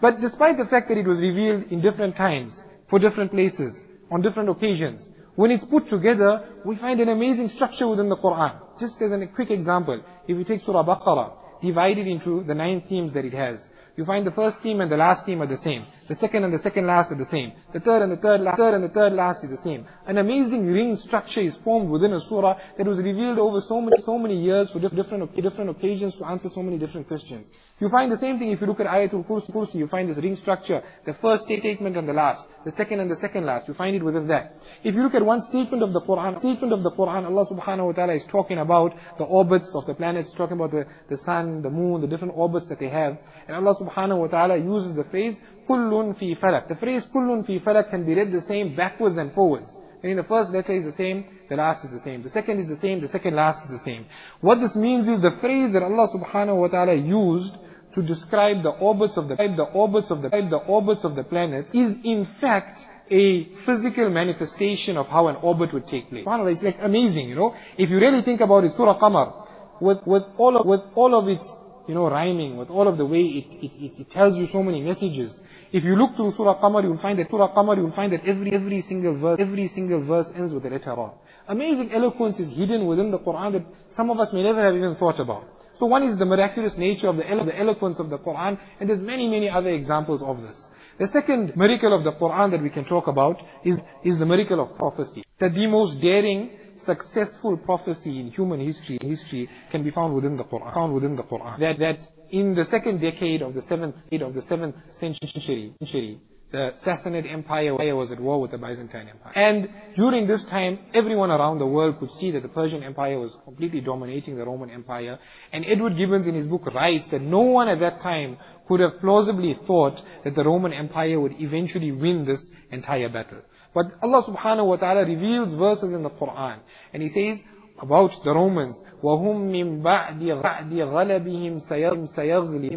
But 0.01 0.21
despite 0.21 0.57
the 0.57 0.67
fact 0.67 0.89
that 0.89 0.99
it 0.99 1.07
was 1.07 1.21
revealed 1.21 1.71
in 1.71 1.81
different 1.81 2.17
times, 2.17 2.63
for 2.89 2.99
different 2.99 3.31
places, 3.31 3.85
on 4.11 4.21
different 4.21 4.49
occasions, 4.49 5.09
when 5.37 5.51
it's 5.51 5.65
put 5.65 5.89
together, 5.89 6.45
we 6.65 6.77
find 6.77 7.01
an 7.01 7.09
amazing 7.09 7.49
structure 7.49 7.87
within 7.87 8.09
the 8.09 8.17
Quran. 8.17 8.61
Just 8.81 9.01
as 9.03 9.13
a 9.13 9.27
quick 9.27 9.51
example, 9.51 10.03
if 10.27 10.37
you 10.37 10.45
take 10.45 10.61
Surah 10.61 10.85
Baqarah, 10.85 11.33
divided 11.63 12.07
into 12.07 12.43
the 12.45 12.55
nine 12.55 12.81
themes 12.83 13.13
that 13.15 13.25
it 13.25 13.35
has, 13.35 13.69
you 13.97 14.05
find 14.05 14.27
the 14.27 14.31
first 14.31 14.61
theme 14.61 14.83
and 14.83 14.93
the 14.93 14.97
last 14.97 15.25
theme 15.25 15.41
are 15.41 15.47
the 15.47 15.57
same. 15.57 15.87
The 16.07 16.15
second 16.15 16.45
and 16.45 16.53
the 16.53 16.59
second 16.59 16.87
last 16.87 17.13
are 17.13 17.15
the 17.17 17.25
same. 17.25 17.53
The 17.73 17.81
third 17.81 18.03
and 18.03 18.13
the 18.13 18.19
third 18.19 18.43
last, 18.43 18.59
third 18.59 18.75
and 18.75 18.85
the 18.85 18.91
third 18.91 19.15
last 19.15 19.43
is 19.43 19.51
the 19.51 19.57
same. 19.57 19.87
An 20.07 20.19
amazing 20.19 20.67
ring 20.67 20.97
structure 20.97 21.41
is 21.41 21.57
formed 21.57 21.89
within 21.89 22.13
a 22.13 22.21
surah 22.21 22.59
that 22.77 22.87
was 22.87 22.99
revealed 22.99 23.39
over 23.39 23.63
so 23.63 23.81
many, 23.81 23.99
so 24.03 24.19
many 24.19 24.37
years 24.37 24.71
for 24.71 24.81
different, 24.81 25.35
different 25.35 25.71
occasions 25.71 26.19
to 26.19 26.27
answer 26.27 26.51
so 26.51 26.63
many 26.63 26.77
different 26.77 27.09
questions. 27.09 27.53
You 27.79 27.91
find 27.91 28.11
the 28.11 28.17
same 28.17 28.39
thing 28.39 28.53
if 28.53 28.63
you 28.63 28.67
look 28.67 28.81
at 28.81 28.87
Ayatul 28.87 29.27
Kursi, 29.27 29.75
you 29.75 29.87
find 29.87 30.09
this 30.09 30.17
ring 30.17 30.35
structure, 30.35 30.83
the 31.05 31.13
first 31.13 31.45
statement 31.45 31.99
and 31.99 32.09
the 32.09 32.13
last, 32.15 32.47
the 32.65 32.71
second 32.71 33.01
and 33.01 33.11
the 33.11 33.17
second 33.17 33.45
last, 33.45 33.69
you 33.69 33.75
find 33.75 33.95
it 33.95 34.03
within 34.03 34.27
that. 34.29 34.57
If 34.83 34.95
you 34.95 35.03
look 35.03 35.15
at 35.15 35.23
one 35.23 35.43
statement 35.43 35.83
of 35.83 35.93
the 35.93 36.01
Quran, 36.01 36.39
statement 36.39 36.73
of 36.73 36.83
the 36.83 36.91
Quran, 36.91 37.27
Allah 37.27 37.45
subhanahu 37.45 37.87
wa 37.89 37.93
ta'ala 37.93 38.15
is 38.15 38.25
talking 38.25 38.57
about 38.57 38.97
the 39.19 39.25
orbits 39.25 39.75
of 39.75 39.85
the 39.85 39.93
planets, 39.93 40.33
talking 40.33 40.57
about 40.57 40.71
the, 40.71 40.87
the 41.11 41.19
sun, 41.19 41.61
the 41.61 41.69
moon, 41.69 42.01
the 42.01 42.07
different 42.07 42.33
orbits 42.35 42.67
that 42.69 42.79
they 42.79 42.89
have. 42.89 43.19
And 43.47 43.55
Allah 43.57 43.75
subhanahu 43.75 44.21
wa 44.21 44.27
ta'ala 44.29 44.57
uses 44.57 44.95
the 44.95 45.05
phrase, 45.05 45.39
kullun 45.69 46.19
fi 46.19 46.35
falak. 46.35 46.69
The 46.69 46.77
phrase 46.77 47.05
kullun 47.05 47.45
fi 47.45 47.59
falak 47.59 47.91
can 47.91 48.07
be 48.07 48.15
read 48.15 48.33
the 48.33 48.41
same 48.41 48.75
backwards 48.75 49.19
and 49.19 49.35
forwards. 49.35 49.71
Meaning 50.03 50.17
the 50.17 50.25
first 50.25 50.51
letter 50.51 50.73
is 50.73 50.85
the 50.85 50.93
same, 50.93 51.27
the 51.51 51.57
last 51.57 51.85
is 51.85 51.91
the 51.91 52.01
same. 52.01 52.23
The 52.23 52.31
second 52.31 52.61
is 52.61 52.69
the 52.69 52.77
same, 52.77 53.03
the 53.03 53.09
second 53.09 53.35
last 53.35 53.65
is 53.65 53.71
the 53.71 53.79
same. 53.79 54.07
What 54.41 54.61
this 54.61 54.77
means 54.77 55.09
is 55.09 55.21
the 55.21 55.31
phrase 55.31 55.73
that 55.75 55.83
Allah 55.83 56.09
subhanahu 56.09 56.57
wa 56.57 56.69
ta'ala 56.69 56.95
used 56.95 57.55
to 57.97 58.03
describe 58.03 58.63
the 58.63 58.69
orbits 58.69 59.17
of 59.17 59.27
the, 59.27 59.37
the 59.37 59.69
orbits 59.73 60.11
of 60.11 60.21
the, 60.21 60.29
the 60.29 60.63
orbits 60.69 61.03
of 61.03 61.17
the 61.17 61.25
planets 61.25 61.75
is 61.75 61.99
in 62.05 62.27
fact 62.27 62.79
a 63.11 63.45
physical 63.55 64.11
manifestation 64.11 64.99
of 64.99 65.09
how 65.09 65.29
an 65.29 65.37
orbit 65.37 65.73
would 65.73 65.87
take 65.87 66.11
place. 66.11 66.27
It's 66.29 66.63
like 66.63 66.83
amazing, 66.83 67.31
you 67.31 67.37
know. 67.37 67.55
If 67.79 67.89
you 67.89 67.97
really 67.99 68.21
think 68.21 68.43
about 68.43 68.65
it, 68.65 68.75
Surah 68.75 68.99
Qamar, 68.99 69.47
with, 69.81 70.07
with 70.07 70.25
all 70.37 70.59
of, 70.59 70.67
with 70.67 70.83
all 70.95 71.15
of 71.15 71.27
its, 71.27 71.51
you 71.89 71.95
know, 71.95 72.11
rhyming, 72.11 72.59
with 72.59 72.69
all 72.69 72.87
of 72.87 72.99
the 72.99 73.07
way 73.07 73.23
it, 73.23 73.55
it, 73.65 73.77
it, 73.83 73.99
it 74.01 74.11
tells 74.11 74.37
you 74.37 74.47
so 74.47 74.63
many 74.63 74.83
messages. 74.83 75.41
If 75.73 75.83
you 75.85 75.97
look 75.97 76.17
through 76.17 76.33
Surah 76.33 76.61
Qamar, 76.61 76.83
you 76.83 76.91
will 76.91 76.99
find 76.99 77.19
that 77.19 77.31
Surah 77.31 77.55
Qamar, 77.55 77.79
you 77.79 77.85
will 77.85 77.93
find 77.93 78.13
that 78.13 78.27
every, 78.27 78.53
every 78.53 78.83
single 78.83 79.15
verse, 79.15 79.41
every 79.41 79.69
single 79.69 80.03
verse 80.03 80.31
ends 80.35 80.53
with 80.53 80.65
the 80.65 80.71
letter 80.71 80.93
Ra. 80.95 81.13
Amazing 81.49 81.93
eloquence 81.93 82.41
is 82.41 82.51
hidden 82.51 82.85
within 82.85 83.11
the 83.11 83.19
Quran 83.19 83.53
that 83.53 83.65
some 83.93 84.11
of 84.11 84.21
us 84.21 84.35
may 84.35 84.43
never 84.43 84.61
have 84.61 84.77
even 84.77 84.97
thought 84.97 85.19
about. 85.19 85.56
So 85.77 85.87
one 85.87 86.03
is 86.03 86.17
the 86.17 86.25
miraculous 86.25 86.79
nature 86.79 87.09
of 87.09 87.19
the, 87.19 87.31
elo 87.31 87.45
the 87.45 87.59
eloquence 87.59 87.99
of 87.99 88.09
the 88.09 88.19
Quran, 88.19 88.59
and 88.81 88.89
there's 88.89 89.01
many, 89.01 89.29
many 89.29 89.51
other 89.51 89.71
examples 89.71 90.23
of 90.23 90.41
this. 90.41 90.69
The 90.99 91.07
second 91.07 91.55
miracle 91.55 91.93
of 91.93 92.03
the 92.03 92.13
Quran 92.13 92.51
that 92.53 92.63
we 92.63 92.71
can 92.71 92.87
talk 92.87 93.07
about 93.09 93.43
is, 93.63 93.79
is 94.03 94.19
the 94.19 94.25
miracle 94.25 94.59
of 94.61 94.75
prophecy. 94.77 95.23
That 95.39 95.55
the 95.55 95.67
most 95.67 96.01
daring, 96.01 96.59
successful 96.77 97.59
prophecy 97.59 98.19
in 98.19 98.31
human 98.31 98.61
history, 98.61 98.97
history 99.03 99.51
can 99.71 99.83
be 99.83 99.91
found 99.91 100.15
within 100.15 100.37
the 100.37 100.45
Quran. 100.45 100.73
Found 100.73 100.95
within 100.95 101.15
the 101.15 101.25
Quran. 101.25 101.59
That, 101.59 101.79
that 101.79 102.09
in 102.31 102.55
the 102.55 102.65
second 102.65 103.03
decade 103.03 103.43
of 103.43 103.53
the 103.53 103.61
seventh, 103.61 103.97
of 104.13 104.33
the 104.33 104.43
seventh 104.43 104.77
century, 104.99 105.75
century 105.79 106.21
the 106.52 106.74
Sassanid 106.84 107.32
Empire 107.32 107.74
was 107.96 108.12
at 108.12 108.20
war 108.20 108.42
with 108.42 108.52
the 108.52 108.58
Byzantine 108.58 109.08
Empire. 109.08 109.32
And 109.36 109.70
during 109.96 110.28
this 110.28 110.44
time, 110.44 110.80
everyone 110.94 111.32
around 111.32 111.60
the 111.60 111.66
world 111.66 111.98
could 112.00 112.12
see 112.12 112.32
that 112.32 112.42
the 112.42 112.50
Persian 112.50 112.84
Empire 112.84 113.18
was 113.20 113.38
completely 113.46 113.80
dominating 113.80 114.36
the 114.36 114.46
Roman 114.46 114.70
Empire. 114.70 115.18
And 115.54 115.66
Edward 115.66 115.96
Gibbons 115.96 116.28
in 116.28 116.36
his 116.36 116.48
book 116.48 116.66
writes 116.66 117.08
that 117.08 117.22
no 117.22 117.42
one 117.42 117.70
at 117.70 117.80
that 117.80 118.02
time 118.02 118.38
could 118.68 118.82
have 118.82 119.00
plausibly 119.00 119.54
thought 119.54 120.02
that 120.26 120.36
the 120.36 120.44
Roman 120.44 120.74
Empire 120.74 121.20
would 121.20 121.42
eventually 121.42 121.94
win 121.94 122.26
this 122.26 122.52
entire 122.70 123.08
battle. 123.08 123.40
But 123.74 123.94
Allah 124.02 124.22
subhanahu 124.22 124.66
wa 124.66 124.76
ta'ala 124.76 125.06
reveals 125.06 125.54
verses 125.54 125.94
in 125.94 126.04
the 126.04 126.10
Quran. 126.10 126.60
And 126.94 127.02
He 127.02 127.08
says, 127.08 127.42
about 127.80 128.22
the 128.24 128.34
Romans, 128.34 128.84
وَهُمْ 129.02 129.50
مِنْ 129.50 129.82
بَعْدِ 129.82 130.22
غَلَبِهِمْ 130.70 131.62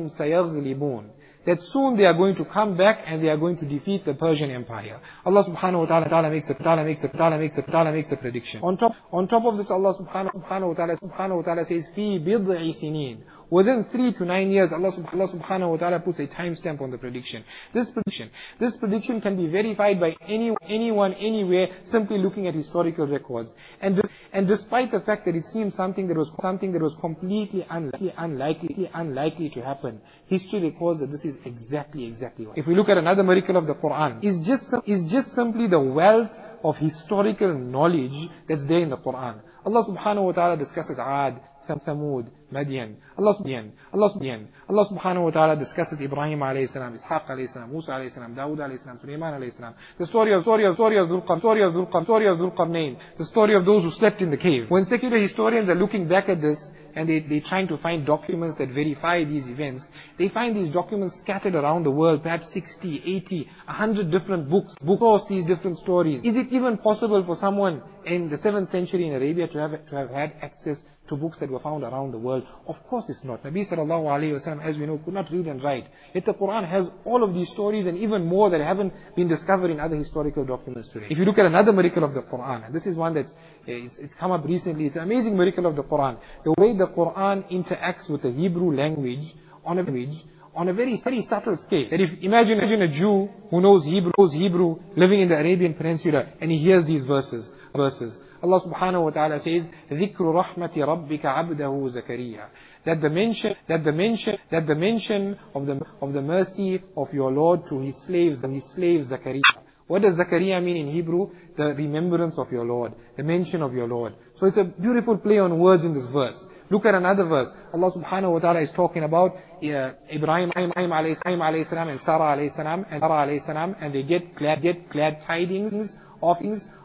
سَيَغْلِبُونَ 0.09 1.11
that 1.50 1.64
soon 1.64 1.96
they 1.98 2.06
are 2.06 2.14
going 2.14 2.36
to 2.36 2.46
come 2.46 2.78
back 2.78 3.02
and 3.08 3.24
they 3.24 3.30
are 3.30 3.38
going 3.38 3.56
to 3.58 3.66
defeat 3.66 4.06
the 4.06 4.14
Persian 4.14 4.52
Empire. 4.52 5.00
Allah 5.26 5.44
subhanahu 5.44 5.90
wa 5.90 6.08
ta'ala, 6.08 6.30
makes 6.30 6.48
a 6.52 6.54
ta'ala 6.54 6.84
makes 6.84 7.04
a 7.04 7.08
ta'ala 7.08 7.40
makes 7.40 7.58
a 7.58 7.64
ta'ala 7.64 7.92
makes 7.92 8.12
a 8.12 8.18
prediction. 8.18 8.62
On 8.62 8.78
top 8.78 8.96
on 9.12 9.28
top 9.28 9.46
of 9.46 9.58
this 9.58 9.72
Allah 9.72 9.96
subhanahu, 9.96 10.30
subhanahu 10.36 10.68
wa 10.68 10.74
ta'ala 10.76 10.98
subhanahu 10.98 11.38
wa 11.38 11.42
ta'ala 11.42 11.66
says 11.66 11.90
fi 11.96 12.20
bid'i 12.20 12.70
sinin. 12.70 13.24
Within 13.50 13.84
three 13.84 14.12
to 14.14 14.26
nine 14.26 14.52
years, 14.52 14.72
Allah, 14.72 14.92
subhanahu 14.92 15.72
wa 15.72 15.78
ta'ala 15.78 16.00
puts 16.00 16.20
a 16.20 16.28
timestamp 16.28 16.82
on 16.82 16.92
the 16.92 17.00
prediction. 17.00 17.44
This 17.74 17.90
prediction, 17.90 18.30
this 18.60 18.78
prediction 18.78 19.22
can 19.22 19.38
be 19.38 19.48
verified 19.48 20.00
by 20.00 20.16
any, 20.28 20.56
anyone, 20.68 21.16
anywhere, 21.16 21.70
simply 21.86 22.20
looking 22.20 22.48
at 22.48 22.54
historical 22.54 23.08
records. 23.08 23.56
And, 23.82 24.02
and 24.32 24.48
despite 24.48 24.92
the 24.92 25.00
fact 25.00 25.26
that 25.26 25.36
it 25.36 25.46
seems 25.46 25.74
something 25.74 26.08
that 26.10 26.18
was, 26.18 26.32
something 26.42 26.74
that 26.74 26.82
was 26.82 26.94
completely 26.96 27.66
unlikely, 27.70 28.14
unlikely, 28.18 28.90
unlikely 28.94 29.50
to 29.50 29.62
happen, 29.64 30.02
history 30.28 30.60
records 30.60 31.00
that 31.00 31.10
this 31.10 31.26
is 31.26 31.40
exactly, 31.46 32.06
exactly 32.06 32.46
what. 32.46 32.58
If 32.58 32.68
we 32.68 32.76
look 32.76 32.90
at 32.90 33.00
another 33.00 33.24
miracle 33.24 33.58
of 33.58 33.66
the 33.66 33.74
Quran, 33.74 34.24
is 34.24 34.42
just, 34.42 34.76
is 34.86 35.08
just 35.10 35.34
simply 35.34 35.66
the 35.66 35.80
wealth 35.80 36.38
of 36.64 36.78
historical 36.78 37.54
knowledge 37.56 38.30
that's 38.48 38.66
there 38.68 38.80
in 38.80 38.90
the 38.90 38.98
Quran. 38.98 39.42
Allah 39.66 39.84
subhanahu 39.84 40.26
wa 40.26 40.32
ta'ala 40.34 40.58
discusses 40.58 41.00
Ad, 41.00 41.42
Thamud, 41.68 42.30
Madian. 42.52 42.96
Allah 43.18 43.34
subhanahu 43.34 43.72
Allah 43.94 44.10
subhanahu 44.10 44.48
Allah 44.70 44.86
subhanahu 44.86 45.24
wa 45.24 45.32
ta'ala 45.32 45.56
discusses 45.56 46.02
Ibrahim 46.02 46.40
alayhi 46.40 46.70
salam, 46.70 46.98
Ishaq 46.98 47.28
alayhi 47.28 47.50
salam, 47.50 47.72
Musa 47.72 47.92
alayhi 47.92 48.12
salam, 48.12 48.36
Dawood 48.36 48.58
alayhi 48.58 48.80
salam, 48.80 49.00
Sulaiman 49.00 49.34
alayhi 49.40 49.54
salam. 49.54 49.76
The 49.98 50.06
story 50.06 50.34
of 50.34 50.44
story 50.44 50.66
of 50.66 50.76
story 50.76 50.98
of 50.98 51.10
Zulqarnain, 51.10 51.40
story 51.40 51.64
of 51.64 51.74
Zulqarnain, 51.74 52.04
story 52.04 52.28
of 52.28 52.38
Zulqarnain, 52.38 52.98
the 53.18 53.26
story 53.26 53.54
of 53.56 53.66
those 53.66 53.84
who 53.84 53.92
slept 53.92 54.22
in 54.22 54.30
the 54.30 54.38
cave. 54.38 54.70
When 54.70 54.86
secular 54.86 55.18
historians 55.18 55.70
are 55.70 55.76
looking 55.76 56.08
back 56.08 56.30
at 56.30 56.42
this 56.42 56.72
and 56.96 57.08
they, 57.08 57.20
they're 57.20 57.42
trying 57.42 57.68
to 57.68 57.78
find 57.78 58.06
documents 58.06 58.58
that 58.58 58.70
verify 58.70 59.24
these 59.24 59.48
events, 59.48 59.88
they 60.18 60.28
find 60.28 60.56
these 60.56 60.70
documents 60.70 61.18
scattered 61.18 61.56
around 61.56 61.84
the 61.84 61.92
world, 61.92 62.24
perhaps 62.24 62.52
60, 62.52 63.04
80, 63.06 63.50
100 63.66 64.12
different 64.12 64.50
books, 64.50 64.76
books 64.82 65.26
these 65.26 65.44
different 65.44 65.78
stories. 65.78 66.24
Is 66.24 66.36
it 66.36 66.52
even 66.52 66.78
possible 66.78 67.24
for 67.24 67.36
someone 67.36 67.82
in 68.06 68.30
the 68.30 68.38
7th 68.38 68.70
century 68.70 69.08
in 69.08 69.14
Arabia 69.14 69.48
to 69.48 69.60
have, 69.60 69.86
to 69.86 69.96
have 69.96 70.10
had 70.10 70.34
access 70.42 70.84
to 71.10 71.16
books 71.16 71.40
that 71.40 71.50
were 71.50 71.60
found 71.60 71.84
around 71.84 72.12
the 72.12 72.18
world? 72.18 72.48
Of 72.68 72.86
course 72.88 73.10
it's 73.10 73.24
not. 73.24 73.44
Nabi 73.44 73.68
sallallahu 73.68 74.06
alayhi 74.06 74.34
wasallam, 74.34 74.64
as 74.64 74.78
we 74.78 74.86
know, 74.86 74.98
could 74.98 75.14
not 75.14 75.30
read 75.32 75.48
and 75.48 75.64
write. 75.64 75.88
Yet 76.14 76.26
the 76.26 76.34
Quran 76.34 76.68
has 76.68 76.90
all 77.06 77.24
of 77.24 77.34
these 77.34 77.50
stories 77.50 77.86
and 77.86 77.98
even 77.98 78.26
more 78.26 78.50
that 78.50 78.62
haven't 78.62 78.94
been 79.16 79.28
discovered 79.28 79.72
in 79.72 79.80
other 79.80 79.98
historical 79.98 80.46
documents 80.46 80.90
today. 80.90 81.08
If 81.10 81.18
you 81.18 81.26
look 81.26 81.38
at 81.38 81.46
another 81.46 81.74
miracle 81.74 82.04
of 82.04 82.14
the 82.14 82.22
Quran, 82.22 82.66
and 82.66 82.74
this 82.74 82.88
is 82.88 82.96
one 82.96 83.14
that's 83.14 83.36
it's, 83.68 84.00
it's 84.00 84.16
come 84.16 84.32
up 84.32 84.46
recently, 84.46 84.86
it's 84.86 84.96
an 84.96 85.04
amazing 85.04 85.36
miracle 85.36 85.66
of 85.66 85.76
the 85.76 85.84
Quran. 85.84 86.18
The 86.44 86.56
way 86.58 86.74
the 86.74 86.88
Quran 86.88 87.50
interacts 87.52 88.10
with 88.10 88.22
the 88.22 88.32
Hebrew 88.32 88.76
language 88.76 89.34
on 89.66 89.78
a 89.78 89.84
language 89.84 90.24
on 90.56 90.68
a 90.68 90.74
very, 90.74 90.98
very 90.98 91.22
subtle 91.22 91.56
scale. 91.58 91.88
That 91.90 92.02
if, 92.02 92.22
imagine, 92.22 92.58
imagine 92.58 92.82
a 92.82 92.88
Jew 92.88 93.30
who 93.50 93.62
knows 93.62 93.86
Hebrew, 93.86 94.12
knows 94.18 94.34
Hebrew, 94.34 94.80
living 94.96 95.22
in 95.22 95.30
the 95.30 95.38
Arabian 95.38 95.74
Peninsula, 95.74 96.28
and 96.42 96.52
he 96.52 96.58
hears 96.58 96.86
these 96.86 97.04
verses, 97.04 97.50
verses. 97.76 98.20
Allah 98.43 98.61
subhanahu 98.61 99.05
wa 99.05 99.11
ta'ala 99.11 99.41
says, 99.41 99.69
ذِكْرُ 99.91 100.19
رَحْمَةِ 100.19 100.75
رَبِّكَ 100.75 101.23
عَبْدَهُ 101.23 102.03
زَكَرِيَّا 102.03 102.47
That 102.85 103.01
the 103.01 103.11
mention, 103.11 103.55
that 103.67 103.85
the 103.85 103.93
mention, 103.93 104.37
that 104.51 104.67
the 104.67 104.75
mention 104.75 105.39
of 105.55 105.67
the, 105.67 105.81
of 106.01 106.13
the 106.13 106.23
mercy 106.23 106.83
of 106.97 107.13
your 107.15 107.33
Lord 107.33 107.67
to 107.69 107.81
his 107.81 107.97
slaves, 108.03 108.45
and 108.45 108.55
his 108.55 108.65
slave 108.65 109.07
Zakaria. 109.07 109.41
What 109.87 110.03
does 110.03 110.19
Zakaria 110.19 110.63
mean 110.63 110.77
in 110.77 110.89
Hebrew? 110.89 111.31
The 111.57 111.75
remembrance 111.75 112.39
of 112.39 112.51
your 112.51 112.65
Lord, 112.65 112.95
the 113.17 113.23
mention 113.23 113.63
of 113.63 113.75
your 113.75 113.87
Lord. 113.87 114.15
So 114.37 114.47
it's 114.47 114.57
a 114.57 114.65
beautiful 114.65 115.19
play 115.19 115.39
on 115.39 115.59
words 115.59 115.85
in 115.85 115.93
this 115.93 116.07
verse. 116.07 116.49
Look 116.71 116.87
at 116.87 116.95
another 116.95 117.25
verse. 117.25 117.53
Allah 117.73 117.91
subhanahu 117.91 118.33
wa 118.33 118.39
ta'ala 118.39 118.61
is 118.61 118.73
talking 118.73 119.05
about 119.05 119.37
uh, 119.37 119.93
Ibrahim, 120.11 120.51
Ibrahim 120.57 120.91
alayhi 120.91 121.67
salam 121.67 121.89
and 121.89 122.01
Sarah 122.01 122.37
alayhi 122.37 122.51
salam 122.51 122.87
and 122.91 123.01
Sarah 123.01 123.27
alayhi 123.27 123.43
salam 123.43 123.77
and 123.81 123.95
they 123.95 124.03
get 124.03 124.35
glad, 124.35 124.63
get 124.63 124.89
glad 124.89 125.21
tidings 125.21 125.95
of 126.23 126.41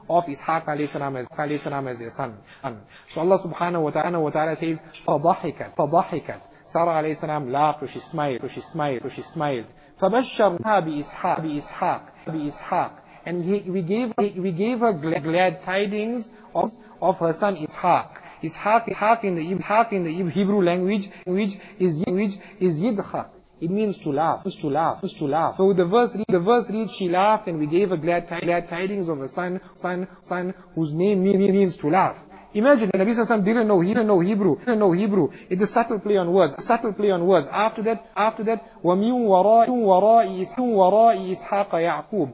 of 0.09 0.25
Ishaq 0.25 0.65
alayhi 0.65 0.89
salam 0.89 1.15
as, 1.17 1.27
alayhi 1.27 1.59
salam 1.59 1.87
as 1.87 1.99
their 1.99 2.09
son. 2.09 2.37
So 3.13 3.21
Allah 3.21 3.39
subhanahu 3.39 3.83
wa 3.83 3.91
ta'ala, 3.91 4.19
wa 4.19 4.29
ta'ala 4.29 4.55
says, 4.55 4.79
فَضَحِكَتْ 5.07 5.75
فَضَحِكَتْ 5.75 6.41
Sarah 6.65 7.01
alayhi 7.01 7.17
salam 7.17 7.51
laughed 7.51 7.81
or 7.81 7.87
she 7.87 7.99
smiled 7.99 8.43
or 8.43 8.49
she 8.49 8.61
smiled 8.61 9.03
or 9.03 9.09
she 9.09 9.23
smiled. 9.23 9.65
فَبَشَّرْنَا 9.99 10.85
بِإِسْحَاقِ 10.85 11.41
بِإِسْحَاقِ 11.41 12.01
بِإِسْحَاقِ 12.27 12.91
And 13.25 13.43
he, 13.43 13.69
we 13.69 13.81
gave 13.81 14.13
we 14.17 14.51
gave 14.51 14.79
her 14.79 14.93
glad, 14.93 15.23
glad 15.23 15.63
tidings 15.63 16.29
of, 16.53 16.71
of 17.01 17.17
her 17.19 17.33
son 17.33 17.57
Ishaq. 17.57 18.17
Ishaq, 18.43 18.85
Ishaq 18.93 19.23
in 19.23 19.35
the 19.35 19.51
Ishaq 19.55 19.91
in 19.93 20.03
the 20.03 20.29
Hebrew 20.29 20.63
language, 20.63 21.09
which 21.25 21.57
is 21.79 22.03
which 22.07 22.37
is 22.59 22.79
Yidchak. 22.79 23.29
It 23.61 23.69
means 23.69 23.97
to 23.99 24.11
laugh, 24.11 24.43
to 24.43 24.67
laugh, 24.69 25.01
to 25.01 25.25
laugh. 25.25 25.57
So 25.57 25.73
the 25.73 25.83
verse, 25.83 26.15
the 26.27 26.39
verse 26.39 26.69
reads, 26.69 26.93
she 26.93 27.09
laughed 27.09 27.47
and 27.47 27.59
we 27.59 27.67
gave 27.67 27.89
her 27.89 27.97
glad, 27.97 28.27
glad 28.27 28.69
tidings 28.69 29.09
of 29.09 29.21
a 29.21 29.27
son, 29.27 29.59
son, 29.75 30.07
son, 30.21 30.53
whose 30.75 30.93
name 30.93 31.23
means 31.23 31.75
to 31.77 31.89
laugh. 31.89 32.17
Imagine, 32.51 32.89
the 32.91 32.97
Nabi 32.97 33.13
Sallallahu 33.13 33.45
didn't 33.45 33.67
know, 33.67 33.79
he 33.79 33.89
didn't 33.89 34.07
know 34.07 34.21
Hebrew, 34.21 34.57
didn't 34.57 34.79
know 34.79 34.91
Hebrew. 34.91 35.29
It's 35.51 35.61
a 35.61 35.67
subtle 35.67 35.99
play 35.99 36.17
on 36.17 36.33
words, 36.33 36.55
a 36.55 36.61
subtle 36.61 36.93
play 36.93 37.11
on 37.11 37.27
words. 37.27 37.47
After 37.47 37.83
that, 37.83 38.09
after 38.15 38.43
that, 38.45 38.81
وَمِن 38.81 39.11
وَرَاءِ 39.11 39.67
وَرَاءِ 39.67 40.57
وَرَاءِ 40.57 41.35
إِسْحَاقَ 41.35 41.69
يَعْقُوبَ 41.69 42.33